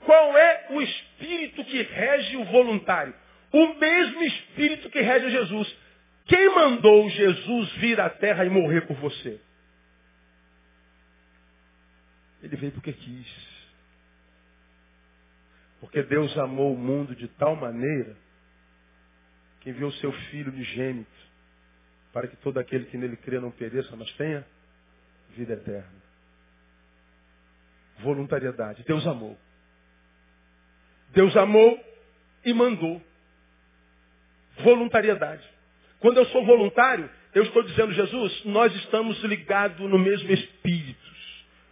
[0.10, 3.14] Qual é o espírito que rege o voluntário?
[3.54, 5.78] O mesmo espírito que rege Jesus.
[6.26, 9.40] Quem mandou Jesus vir à terra e morrer por você?
[12.42, 13.28] Ele veio porque quis.
[15.80, 18.18] Porque Deus amou o mundo de tal maneira
[19.62, 21.20] que enviou seu Filho unigênito
[22.12, 24.44] para que todo aquele que nele crê não pereça, mas tenha
[25.36, 26.02] vida eterna.
[28.00, 28.84] Voluntariedade.
[28.88, 29.38] Deus amou.
[31.14, 31.80] Deus amou
[32.46, 33.02] e mandou.
[34.60, 35.44] Voluntariedade.
[36.00, 41.10] Quando eu sou voluntário, eu estou dizendo, Jesus, nós estamos ligados no mesmo espírito.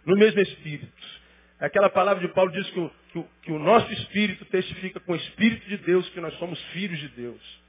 [0.04, 1.18] No mesmo espírito.
[1.60, 5.12] Aquela palavra de Paulo diz que o, que, o, que o, nosso espírito testifica com
[5.12, 7.60] o espírito de Deus que nós somos filhos de Deus.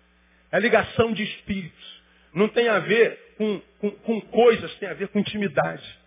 [0.52, 2.02] É ligação de espíritos.
[2.34, 6.00] Não tem a ver com, com, com coisas, tem a ver com intimidade.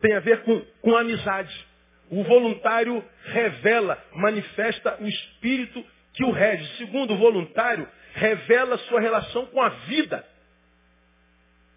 [0.00, 1.66] Tem a ver com, com amizade.
[2.10, 6.66] O voluntário revela, manifesta o espírito que o rege.
[6.76, 10.24] Segundo, o voluntário revela sua relação com a vida.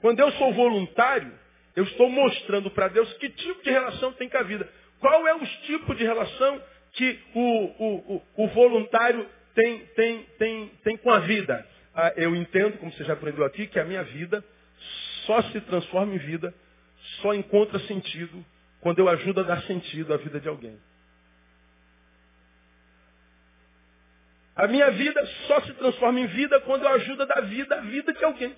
[0.01, 1.31] Quando eu sou voluntário,
[1.75, 4.69] eu estou mostrando para Deus que tipo de relação tem com a vida.
[4.99, 6.61] Qual é o tipo de relação
[6.93, 11.65] que o, o, o, o voluntário tem, tem, tem, tem com a vida?
[11.95, 14.43] Ah, eu entendo, como você já aprendeu aqui, que a minha vida
[15.25, 16.53] só se transforma em vida,
[17.21, 18.45] só encontra sentido
[18.87, 20.79] quando eu ajudo a dar sentido à vida de alguém.
[24.55, 27.81] A minha vida só se transforma em vida quando eu ajudo a dar vida à
[27.81, 28.55] vida de alguém.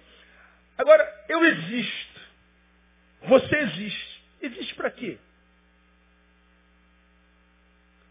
[0.77, 2.21] Agora, eu existo.
[3.23, 4.23] Você existe.
[4.39, 5.17] Existe para quê?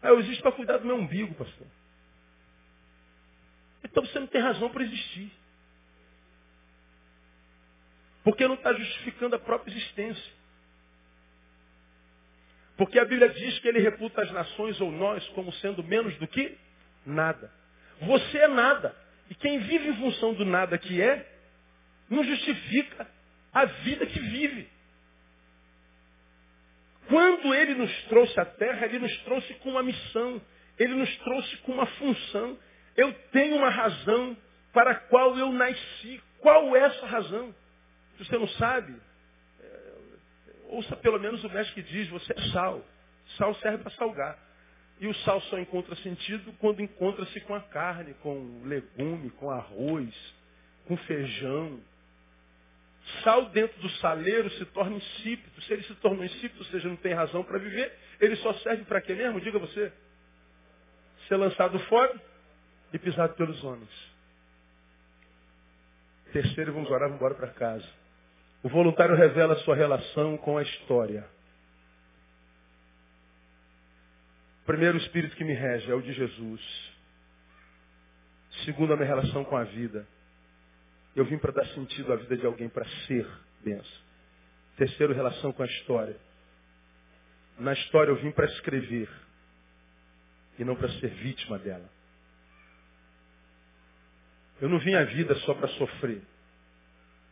[0.01, 1.67] Ah, eu existo para cuidar do meu umbigo, pastor.
[3.81, 5.31] Então você não tem razão para existir.
[8.25, 10.38] Porque não está justificando a própria existência.
[12.79, 16.25] Porque a Bíblia diz que ele reputa as nações ou nós como sendo menos do
[16.25, 16.57] que
[17.05, 17.51] nada.
[18.03, 18.95] Você é nada.
[19.29, 21.29] E quem vive em função do nada que é,
[22.09, 23.05] não justifica
[23.51, 24.69] a vida que vive.
[27.09, 30.41] Quando ele nos trouxe à terra, ele nos trouxe com uma missão.
[30.77, 32.57] Ele nos trouxe com uma função.
[32.95, 34.37] Eu tenho uma razão
[34.71, 36.21] para a qual eu nasci.
[36.39, 37.53] Qual é essa razão?
[38.17, 38.95] Se você não sabe,
[40.69, 42.85] ouça pelo menos o mestre que diz, você é sal.
[43.37, 44.37] Sal serve para salgar.
[44.99, 50.13] E o sal só encontra sentido quando encontra-se com a carne, com legume, com arroz,
[50.85, 51.79] com feijão.
[53.23, 55.61] Sal dentro do saleiro se torna insípido.
[55.61, 58.83] Se ele se torna insípido, ou seja, não tem razão para viver, ele só serve
[58.83, 59.39] para quê mesmo?
[59.39, 59.91] Diga você.
[61.27, 62.21] Ser lançado fora
[62.91, 63.89] e pisado pelos homens.
[66.33, 67.98] Terceiro, vamos orar, vamos embora para casa.
[68.61, 71.25] O voluntário revela sua relação com a história.
[74.63, 76.61] O primeiro espírito que me rege é o de Jesus.
[78.65, 80.05] Segundo, a minha relação com a vida.
[81.15, 83.27] Eu vim para dar sentido à vida de alguém, para ser
[83.63, 84.09] benção.
[84.77, 86.17] Terceiro, relação com a história.
[87.57, 89.09] Na história eu vim para escrever
[90.57, 91.89] e não para ser vítima dela.
[94.61, 96.21] Eu não vim à vida só para sofrer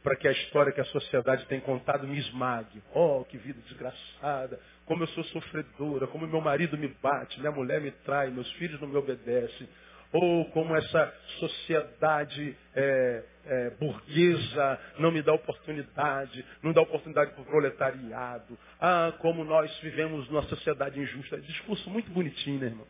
[0.08, 2.82] para que a história que a sociedade tem contado me esmague.
[2.94, 7.82] Oh, que vida desgraçada, como eu sou sofredora, como meu marido me bate, minha mulher
[7.82, 9.68] me trai, meus filhos não me obedecem.
[10.14, 17.42] Ou como essa sociedade é, é, burguesa não me dá oportunidade, não dá oportunidade para
[17.42, 18.58] o proletariado.
[18.80, 21.38] Ah, como nós vivemos numa sociedade injusta.
[21.42, 22.88] Discurso muito bonitinho, né, irmão?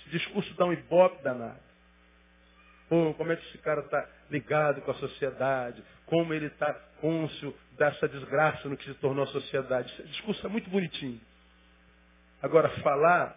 [0.00, 1.73] Esse discurso dá um ibope danado.
[2.90, 5.82] Oh, como é que esse cara está ligado com a sociedade?
[6.06, 9.92] Como ele está côncio dessa desgraça no que se tornou a sociedade?
[9.92, 11.20] Esse discurso é muito bonitinho.
[12.42, 13.36] Agora, falar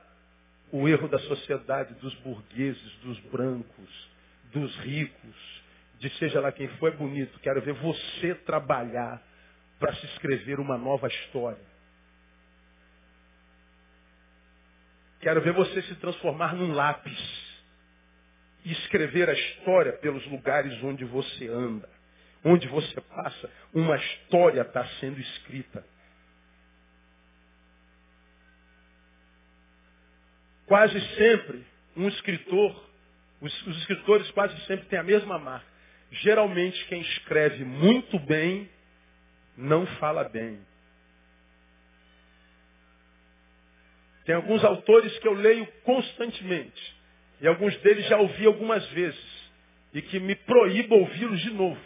[0.71, 4.09] o erro da sociedade, dos burgueses, dos brancos,
[4.51, 5.63] dos ricos,
[5.99, 7.39] de seja lá quem for, é bonito.
[7.39, 9.21] Quero ver você trabalhar
[9.79, 11.65] para se escrever uma nova história.
[15.21, 17.46] Quero ver você se transformar num lápis
[18.71, 21.89] escrever a história pelos lugares onde você anda.
[22.43, 25.83] Onde você passa, uma história está sendo escrita.
[30.67, 31.65] quase sempre,
[31.95, 32.89] um escritor,
[33.41, 35.65] os, os escritores quase sempre têm a mesma marca.
[36.11, 38.69] Geralmente, quem escreve muito bem,
[39.57, 40.59] não fala bem.
[44.25, 46.96] Tem alguns autores que eu leio constantemente.
[47.41, 49.51] E alguns deles já ouvi algumas vezes.
[49.93, 51.81] E que me proíbo ouvi-los de novo.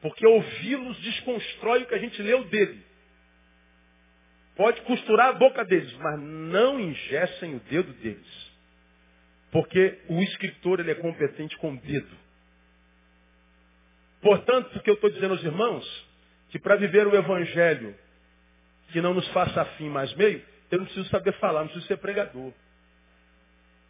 [0.00, 2.82] Porque ouvi-los desconstrói o que a gente leu dele.
[4.56, 8.52] Pode costurar a boca deles, mas não ingessem o dedo deles.
[9.50, 12.16] Porque o escritor ele é competente com o dedo.
[14.22, 16.06] Portanto, o que eu estou dizendo aos irmãos,
[16.48, 17.94] que para viver o evangelho
[18.88, 21.98] que não nos faça fim mais meio, eu não preciso saber falar, não preciso ser
[21.98, 22.52] pregador.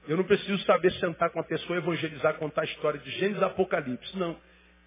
[0.09, 4.17] Eu não preciso saber sentar com a pessoa, evangelizar, contar a história de Gênesis Apocalipse.
[4.17, 4.39] Não.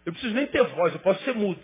[0.05, 1.61] Eu preciso nem ter voz, eu posso ser mudo.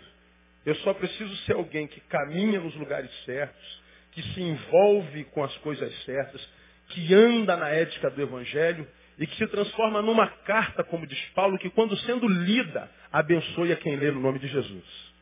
[0.64, 3.82] Eu só preciso ser alguém que caminha nos lugares certos,
[4.12, 6.46] que se envolve com as coisas certas,
[6.88, 8.86] que anda na ética do Evangelho
[9.18, 13.76] e que se transforma numa carta, como diz Paulo, que quando sendo lida, abençoe a
[13.76, 15.14] quem lê no nome de Jesus.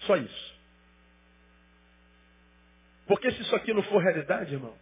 [0.00, 0.58] Só isso.
[3.06, 4.74] Porque se isso aqui não for realidade, irmão,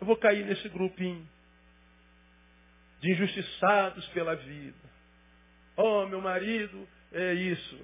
[0.00, 1.26] eu vou cair nesse grupinho
[3.00, 4.76] de injustiçados pela vida.
[5.76, 7.78] Oh, meu marido, é isso.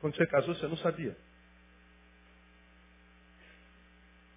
[0.00, 1.16] Quando você casou, você não sabia.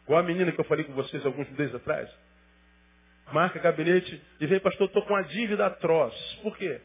[0.04, 2.10] Igual a menina que eu falei com vocês alguns meses atrás.
[3.32, 6.14] Marca gabinete e vem, pastor, estou com uma dívida atroz.
[6.42, 6.82] Por quê?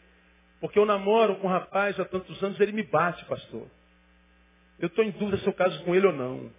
[0.61, 3.69] Porque eu namoro com um rapaz há tantos anos, ele me bate, pastor.
[4.79, 6.53] Eu estou em dúvida se eu caso com ele ou não.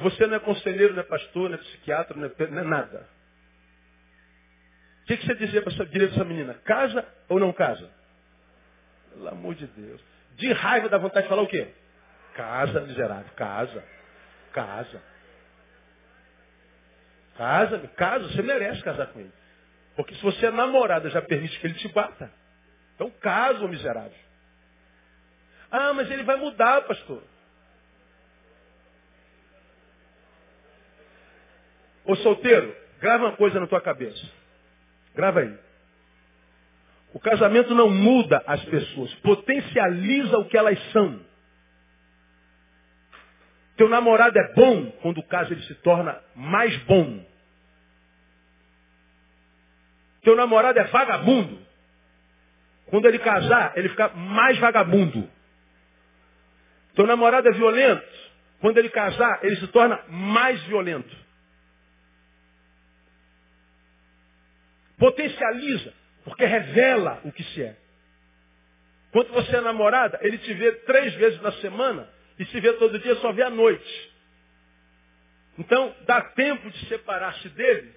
[0.00, 3.06] Você não é conselheiro, não é pastor, não é psiquiatra, não é, não é nada.
[5.02, 6.54] O que, que você dizia para essa, menina?
[6.64, 7.90] Casa ou não casa?
[9.12, 10.00] Pelo amor de Deus.
[10.36, 11.68] De raiva dá vontade de falar o quê?
[12.34, 13.30] Casa, miserável.
[13.34, 13.84] Casa.
[14.52, 15.02] Casa.
[17.36, 19.32] Casa, casa, você merece casar com ele.
[19.96, 22.30] Porque se você é namorada, já permite que ele te bata.
[22.94, 24.18] Então casa, miserável.
[25.70, 27.22] Ah, mas ele vai mudar, pastor.
[32.10, 34.20] Ô solteiro, grava uma coisa na tua cabeça.
[35.14, 35.56] Grava aí.
[37.14, 41.20] O casamento não muda as pessoas, potencializa o que elas são.
[43.76, 47.24] Teu namorado é bom quando o caso ele se torna mais bom.
[50.22, 51.60] Teu namorado é vagabundo.
[52.86, 55.30] Quando ele casar, ele fica mais vagabundo.
[56.96, 58.04] Teu namorado é violento.
[58.60, 61.19] Quando ele casar, ele se torna mais violento.
[65.00, 67.74] Potencializa, porque revela o que se é.
[69.10, 72.06] Quando você é namorada, ele te vê três vezes na semana
[72.38, 74.12] e se vê todo dia, só vê à noite.
[75.58, 77.92] Então, dá tempo de separar-se dele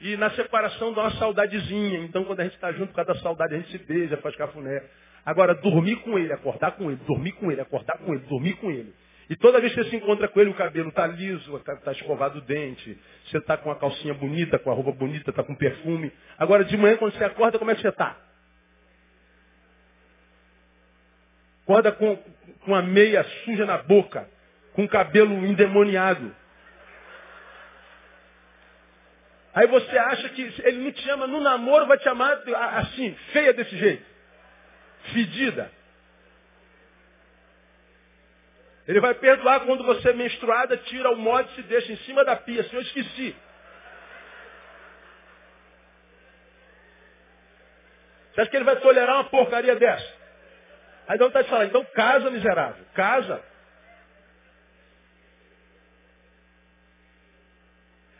[0.00, 1.98] e na separação dá uma saudadezinha.
[2.00, 4.34] Então, quando a gente está junto por causa da saudade, a gente se beija, faz
[4.34, 4.82] cafuné.
[5.26, 8.70] Agora, dormir com ele, acordar com ele, dormir com ele, acordar com ele, dormir com
[8.70, 8.94] ele.
[9.28, 11.92] E toda vez que você se encontra com ele, o cabelo está liso, está tá
[11.92, 15.54] escovado o dente, você está com a calcinha bonita, com a roupa bonita, está com
[15.54, 16.12] perfume.
[16.38, 18.16] Agora, de manhã, quando você acorda, como é que você está?
[21.62, 22.16] Acorda com,
[22.64, 24.28] com a meia suja na boca,
[24.74, 26.34] com o cabelo endemoniado.
[29.54, 32.42] Aí você acha que ele não te ama no namoro, vai te amar
[32.76, 34.04] assim, feia desse jeito.
[35.12, 35.70] Fedida.
[38.86, 42.36] Ele vai perdoar quando você menstruada tira o mod e se deixa em cima da
[42.36, 42.60] pia.
[42.60, 43.34] Assim, eu esqueci.
[48.32, 50.12] Você acha que ele vai tolerar uma porcaria dessa?
[51.06, 52.84] Aí não está te falando, então casa, miserável.
[52.94, 53.42] Casa.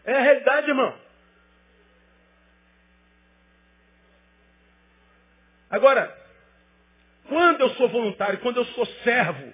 [0.04, 0.98] É a realidade, irmão.
[5.68, 6.16] Agora,
[7.28, 9.52] quando eu sou voluntário, quando eu sou servo,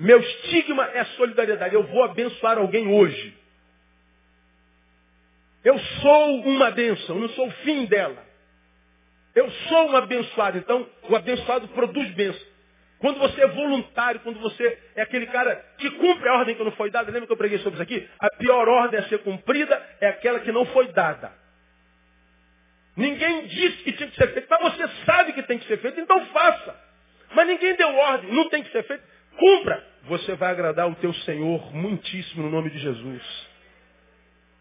[0.00, 1.74] meu estigma é solidariedade.
[1.74, 3.38] Eu vou abençoar alguém hoje.
[5.62, 8.24] Eu sou uma bênção, não sou o fim dela.
[9.34, 12.50] Eu sou um abençoado, então o abençoado produz bênção.
[12.98, 16.72] Quando você é voluntário, quando você é aquele cara que cumpre a ordem que não
[16.72, 18.08] foi dada, lembra que eu preguei sobre isso aqui?
[18.18, 21.30] A pior ordem a ser cumprida é aquela que não foi dada.
[22.96, 26.00] Ninguém disse que tinha que ser feito, mas você sabe que tem que ser feito,
[26.00, 26.74] então faça.
[27.34, 29.02] Mas ninguém deu ordem, não tem que ser feito,
[29.36, 29.79] cumpra
[30.20, 33.48] você vai agradar o teu Senhor muitíssimo no nome de Jesus.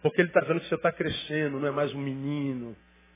[0.01, 2.76] Porque Ele está vendo que você está crescendo, não é mais um menino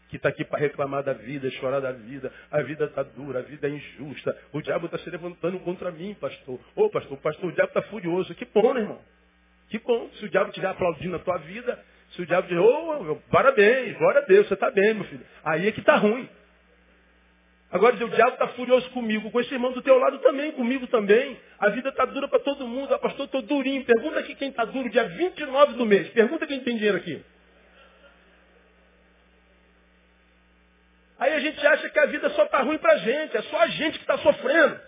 [0.10, 2.32] que está aqui para reclamar da vida, chorar da vida.
[2.52, 4.38] A vida está dura, a vida é injusta.
[4.52, 6.60] O diabo está se levantando contra mim, pastor.
[6.76, 8.36] Ô, pastor, pastor, o diabo está furioso.
[8.36, 9.02] Que bom, né, irmão?
[9.70, 10.08] Que bom.
[10.20, 13.98] Se o diabo estiver aplaudindo a tua vida, se o diabo dizer, ô, oh, parabéns,
[13.98, 15.26] glória a Deus, você está bem, meu filho.
[15.44, 16.30] Aí é que está ruim.
[17.74, 21.40] Agora o diabo está furioso comigo, com esse irmão do teu lado também, comigo também.
[21.58, 22.94] A vida está dura para todo mundo.
[22.94, 23.84] Ah, pastor, estou durinho.
[23.84, 26.08] Pergunta aqui quem está duro dia 29 do mês.
[26.10, 27.26] Pergunta quem tem dinheiro aqui.
[31.18, 33.36] Aí a gente acha que a vida só está ruim para a gente.
[33.36, 34.80] É só a gente que está sofrendo.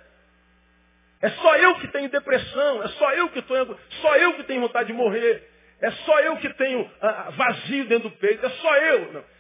[1.24, 2.84] É só eu que tenho depressão.
[2.84, 3.80] É só eu que estou...
[4.02, 5.50] Só eu que tenho vontade de morrer.
[5.82, 8.46] É só eu que tenho ah, vazio dentro do peito.
[8.46, 9.14] É só eu.
[9.14, 9.35] Não.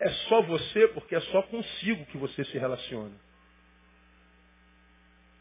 [0.00, 3.14] É só você porque é só consigo que você se relaciona.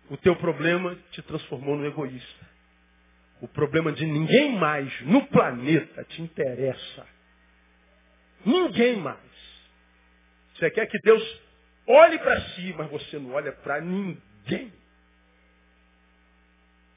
[0.09, 2.49] O teu problema te transformou no egoísta.
[3.41, 7.07] O problema de ninguém mais no planeta te interessa.
[8.45, 9.17] Ninguém mais.
[10.55, 11.41] Você quer que Deus
[11.87, 14.73] olhe para si, mas você não olha para ninguém.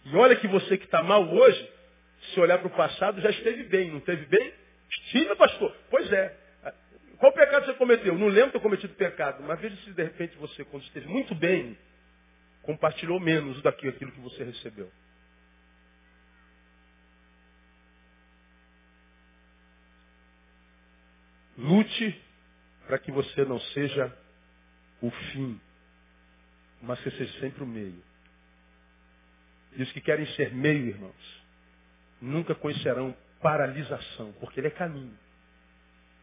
[0.04, 1.72] E olha que você que está mal hoje,
[2.32, 3.90] se olhar para o passado, já esteve bem.
[3.90, 4.52] Não esteve bem?
[4.90, 5.76] Estive, pastor.
[5.90, 6.41] Pois é.
[7.22, 8.18] Qual pecado você cometeu?
[8.18, 11.78] Não lembro ter cometido pecado, mas veja se de repente você, quando esteve muito bem,
[12.62, 14.90] compartilhou menos daquilo que você recebeu.
[21.56, 22.20] Lute
[22.88, 24.12] para que você não seja
[25.00, 25.60] o fim,
[26.82, 28.02] mas que seja sempre o meio.
[29.76, 31.44] E os que querem ser meio, irmãos,
[32.20, 35.16] nunca conhecerão paralisação, porque ele é caminho.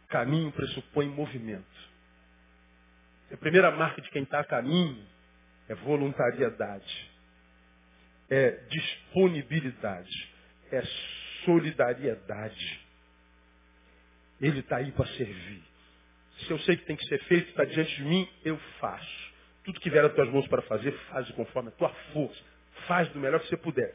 [0.10, 1.90] Caminho pressupõe movimento.
[3.32, 5.06] A primeira marca de quem está a caminho
[5.68, 7.12] é voluntariedade,
[8.28, 10.30] é disponibilidade,
[10.72, 10.82] é
[11.46, 12.80] solidariedade.
[14.42, 15.62] Ele está aí para servir.
[16.40, 19.30] Se eu sei que tem que ser feito, está diante de mim, eu faço.
[19.64, 22.42] Tudo que vier às tuas mãos para fazer, faz conforme a tua força.
[22.88, 23.94] Faz do melhor que você puder.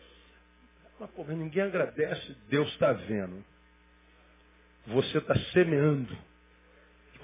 [1.00, 3.44] Mas, porra, ninguém agradece, Deus está vendo
[4.86, 6.16] você está semeando.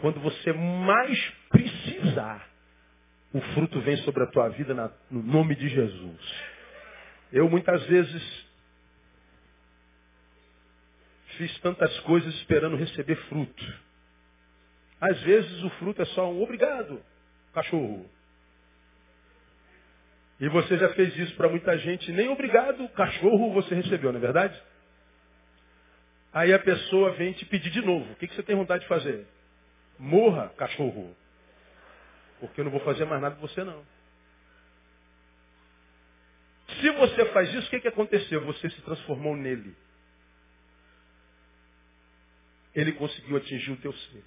[0.01, 2.49] Quando você mais precisar,
[3.33, 6.35] o fruto vem sobre a tua vida na, no nome de Jesus.
[7.33, 8.47] Eu muitas vezes
[11.37, 13.75] fiz tantas coisas esperando receber fruto.
[15.01, 17.03] Às vezes o fruto é só um obrigado,
[17.55, 18.09] cachorro.
[20.41, 24.23] E você já fez isso para muita gente, nem obrigado, cachorro você recebeu, não é
[24.23, 24.61] verdade?
[26.33, 28.13] Aí a pessoa vem te pedir de novo.
[28.13, 29.27] O que, que você tem vontade de fazer?
[29.99, 31.17] Morra, cachorro.
[32.39, 33.85] Porque eu não vou fazer mais nada com você não.
[36.81, 38.45] Se você faz isso, o que, que aconteceu?
[38.47, 39.77] Você se transformou nele.
[42.75, 44.25] Ele conseguiu atingir o teu ser.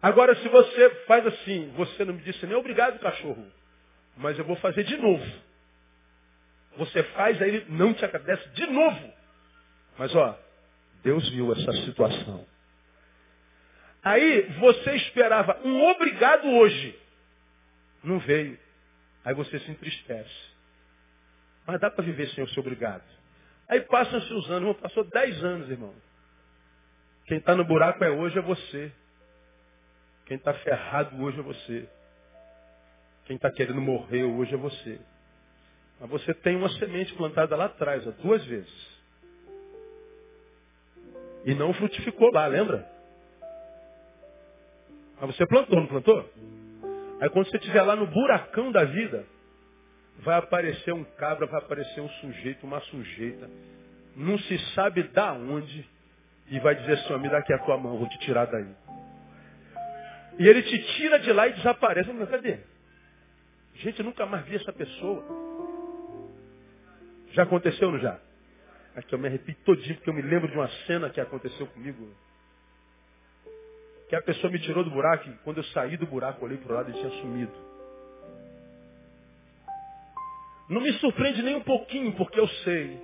[0.00, 3.50] Agora, se você faz assim, você não me disse nem obrigado, cachorro,
[4.16, 5.24] mas eu vou fazer de novo.
[6.76, 9.12] Você faz, aí ele não te agradece de novo.
[9.98, 10.38] Mas ó,
[11.02, 12.46] Deus viu essa situação.
[14.02, 16.98] Aí você esperava um obrigado hoje.
[18.02, 18.58] Não veio.
[19.24, 20.54] Aí você se entristece.
[21.66, 23.04] Mas dá para viver sem o seu obrigado.
[23.68, 25.94] Aí passam-se os anos, irmão, passou dez anos, irmão.
[27.26, 28.92] Quem está no buraco é hoje é você.
[30.26, 31.88] Quem está ferrado hoje é você.
[33.24, 35.00] Quem está querendo morrer hoje é você.
[35.98, 38.93] Mas você tem uma semente plantada lá atrás, ó, duas vezes.
[41.44, 42.88] E não frutificou lá, lembra?
[45.20, 46.30] Mas você plantou, não plantou?
[47.20, 49.24] Aí quando você estiver lá no buracão da vida,
[50.18, 53.48] vai aparecer um cabra, vai aparecer um sujeito, uma sujeita,
[54.16, 55.88] não se sabe da onde,
[56.48, 58.66] e vai dizer assim, me dá aqui a tua mão, vou te tirar daí.
[60.38, 62.12] E ele te tira de lá e desaparece.
[62.12, 62.58] Mas cadê?
[63.76, 65.24] Gente, eu nunca mais vi essa pessoa.
[67.32, 68.18] Já aconteceu, não já?
[68.96, 72.08] Aqui eu me arrepio todinho, porque eu me lembro de uma cena que aconteceu comigo.
[74.08, 76.72] Que a pessoa me tirou do buraco e quando eu saí do buraco, olhei para
[76.72, 77.52] o lado e tinha sumido.
[80.68, 82.98] Não me surpreende nem um pouquinho, porque eu sei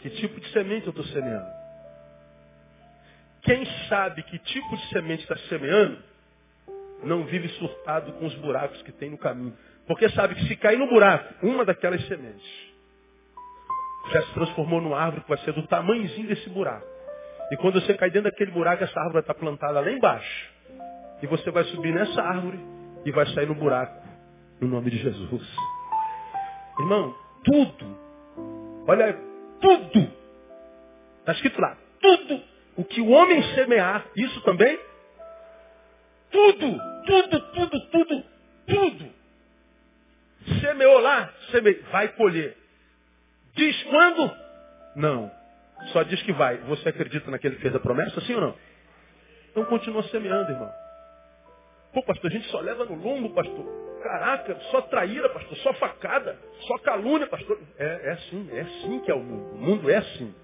[0.00, 1.48] que tipo de semente eu estou semeando.
[3.42, 6.02] Quem sabe que tipo de semente está semeando,
[7.02, 9.56] não vive surtado com os buracos que tem no caminho.
[9.86, 12.69] Porque sabe que se cair no buraco, uma daquelas sementes,
[14.12, 16.86] já se transformou numa árvore que vai ser do tamanhozinho desse buraco.
[17.50, 20.50] E quando você cai dentro daquele buraco, essa árvore estar plantada lá embaixo.
[21.22, 22.58] E você vai subir nessa árvore
[23.04, 24.00] e vai sair no buraco.
[24.60, 25.56] No nome de Jesus.
[26.78, 27.98] Irmão, tudo.
[28.86, 29.18] Olha,
[29.60, 30.10] tudo.
[31.20, 31.76] Está escrito lá.
[32.00, 32.42] Tudo
[32.76, 34.78] O que o homem semear, isso também?
[36.30, 38.24] Tudo, tudo, tudo, tudo,
[38.66, 39.10] tudo.
[40.60, 42.56] Semeou lá, semeou, vai colher.
[43.60, 44.34] Diz quando?
[44.96, 45.30] Não.
[45.92, 46.56] Só diz que vai.
[46.62, 48.54] Você acredita naquele que fez a promessa, sim ou não?
[49.50, 50.72] Então continua semeando, irmão.
[51.92, 53.66] Pô, pastor, a gente só leva no lombo, pastor.
[54.02, 57.60] Caraca, só traíra, pastor, só facada, só calúnia, pastor.
[57.76, 59.54] É, é assim, é assim que é o mundo.
[59.54, 60.34] O mundo é assim.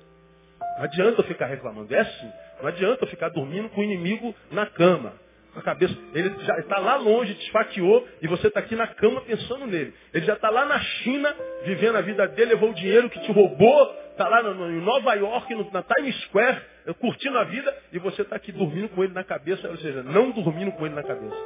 [0.77, 2.33] Não adianta eu ficar reclamando, é assim.
[2.61, 5.14] Não adianta eu ficar dormindo com o inimigo na cama.
[5.57, 5.96] Com a cabeça.
[6.12, 9.94] Ele já está lá longe, te esfaqueou, e você está aqui na cama pensando nele.
[10.12, 11.34] Ele já está lá na China,
[11.64, 15.14] vivendo a vida dele, levou o dinheiro que te roubou, está lá no, em Nova
[15.14, 16.61] York, no, na Times Square,
[17.00, 20.30] curtindo a vida, e você está aqui dormindo com ele na cabeça, ou seja, não
[20.30, 21.36] dormindo com ele na cabeça.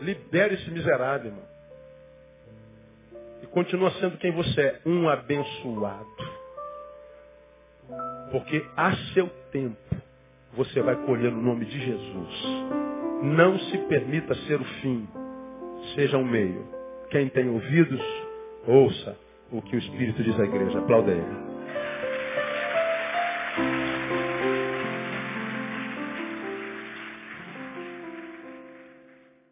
[0.00, 1.58] Libere esse miserável, irmão
[3.42, 6.06] e continua sendo quem você é, um abençoado.
[8.30, 9.76] Porque a seu tempo
[10.54, 12.87] você vai colher no nome de Jesus.
[13.22, 15.08] Não se permita ser o fim,
[15.94, 16.64] seja um meio.
[17.10, 18.00] Quem tem ouvidos,
[18.66, 19.16] ouça
[19.50, 20.78] o que o Espírito diz à igreja.
[20.78, 21.47] Aplauda ele.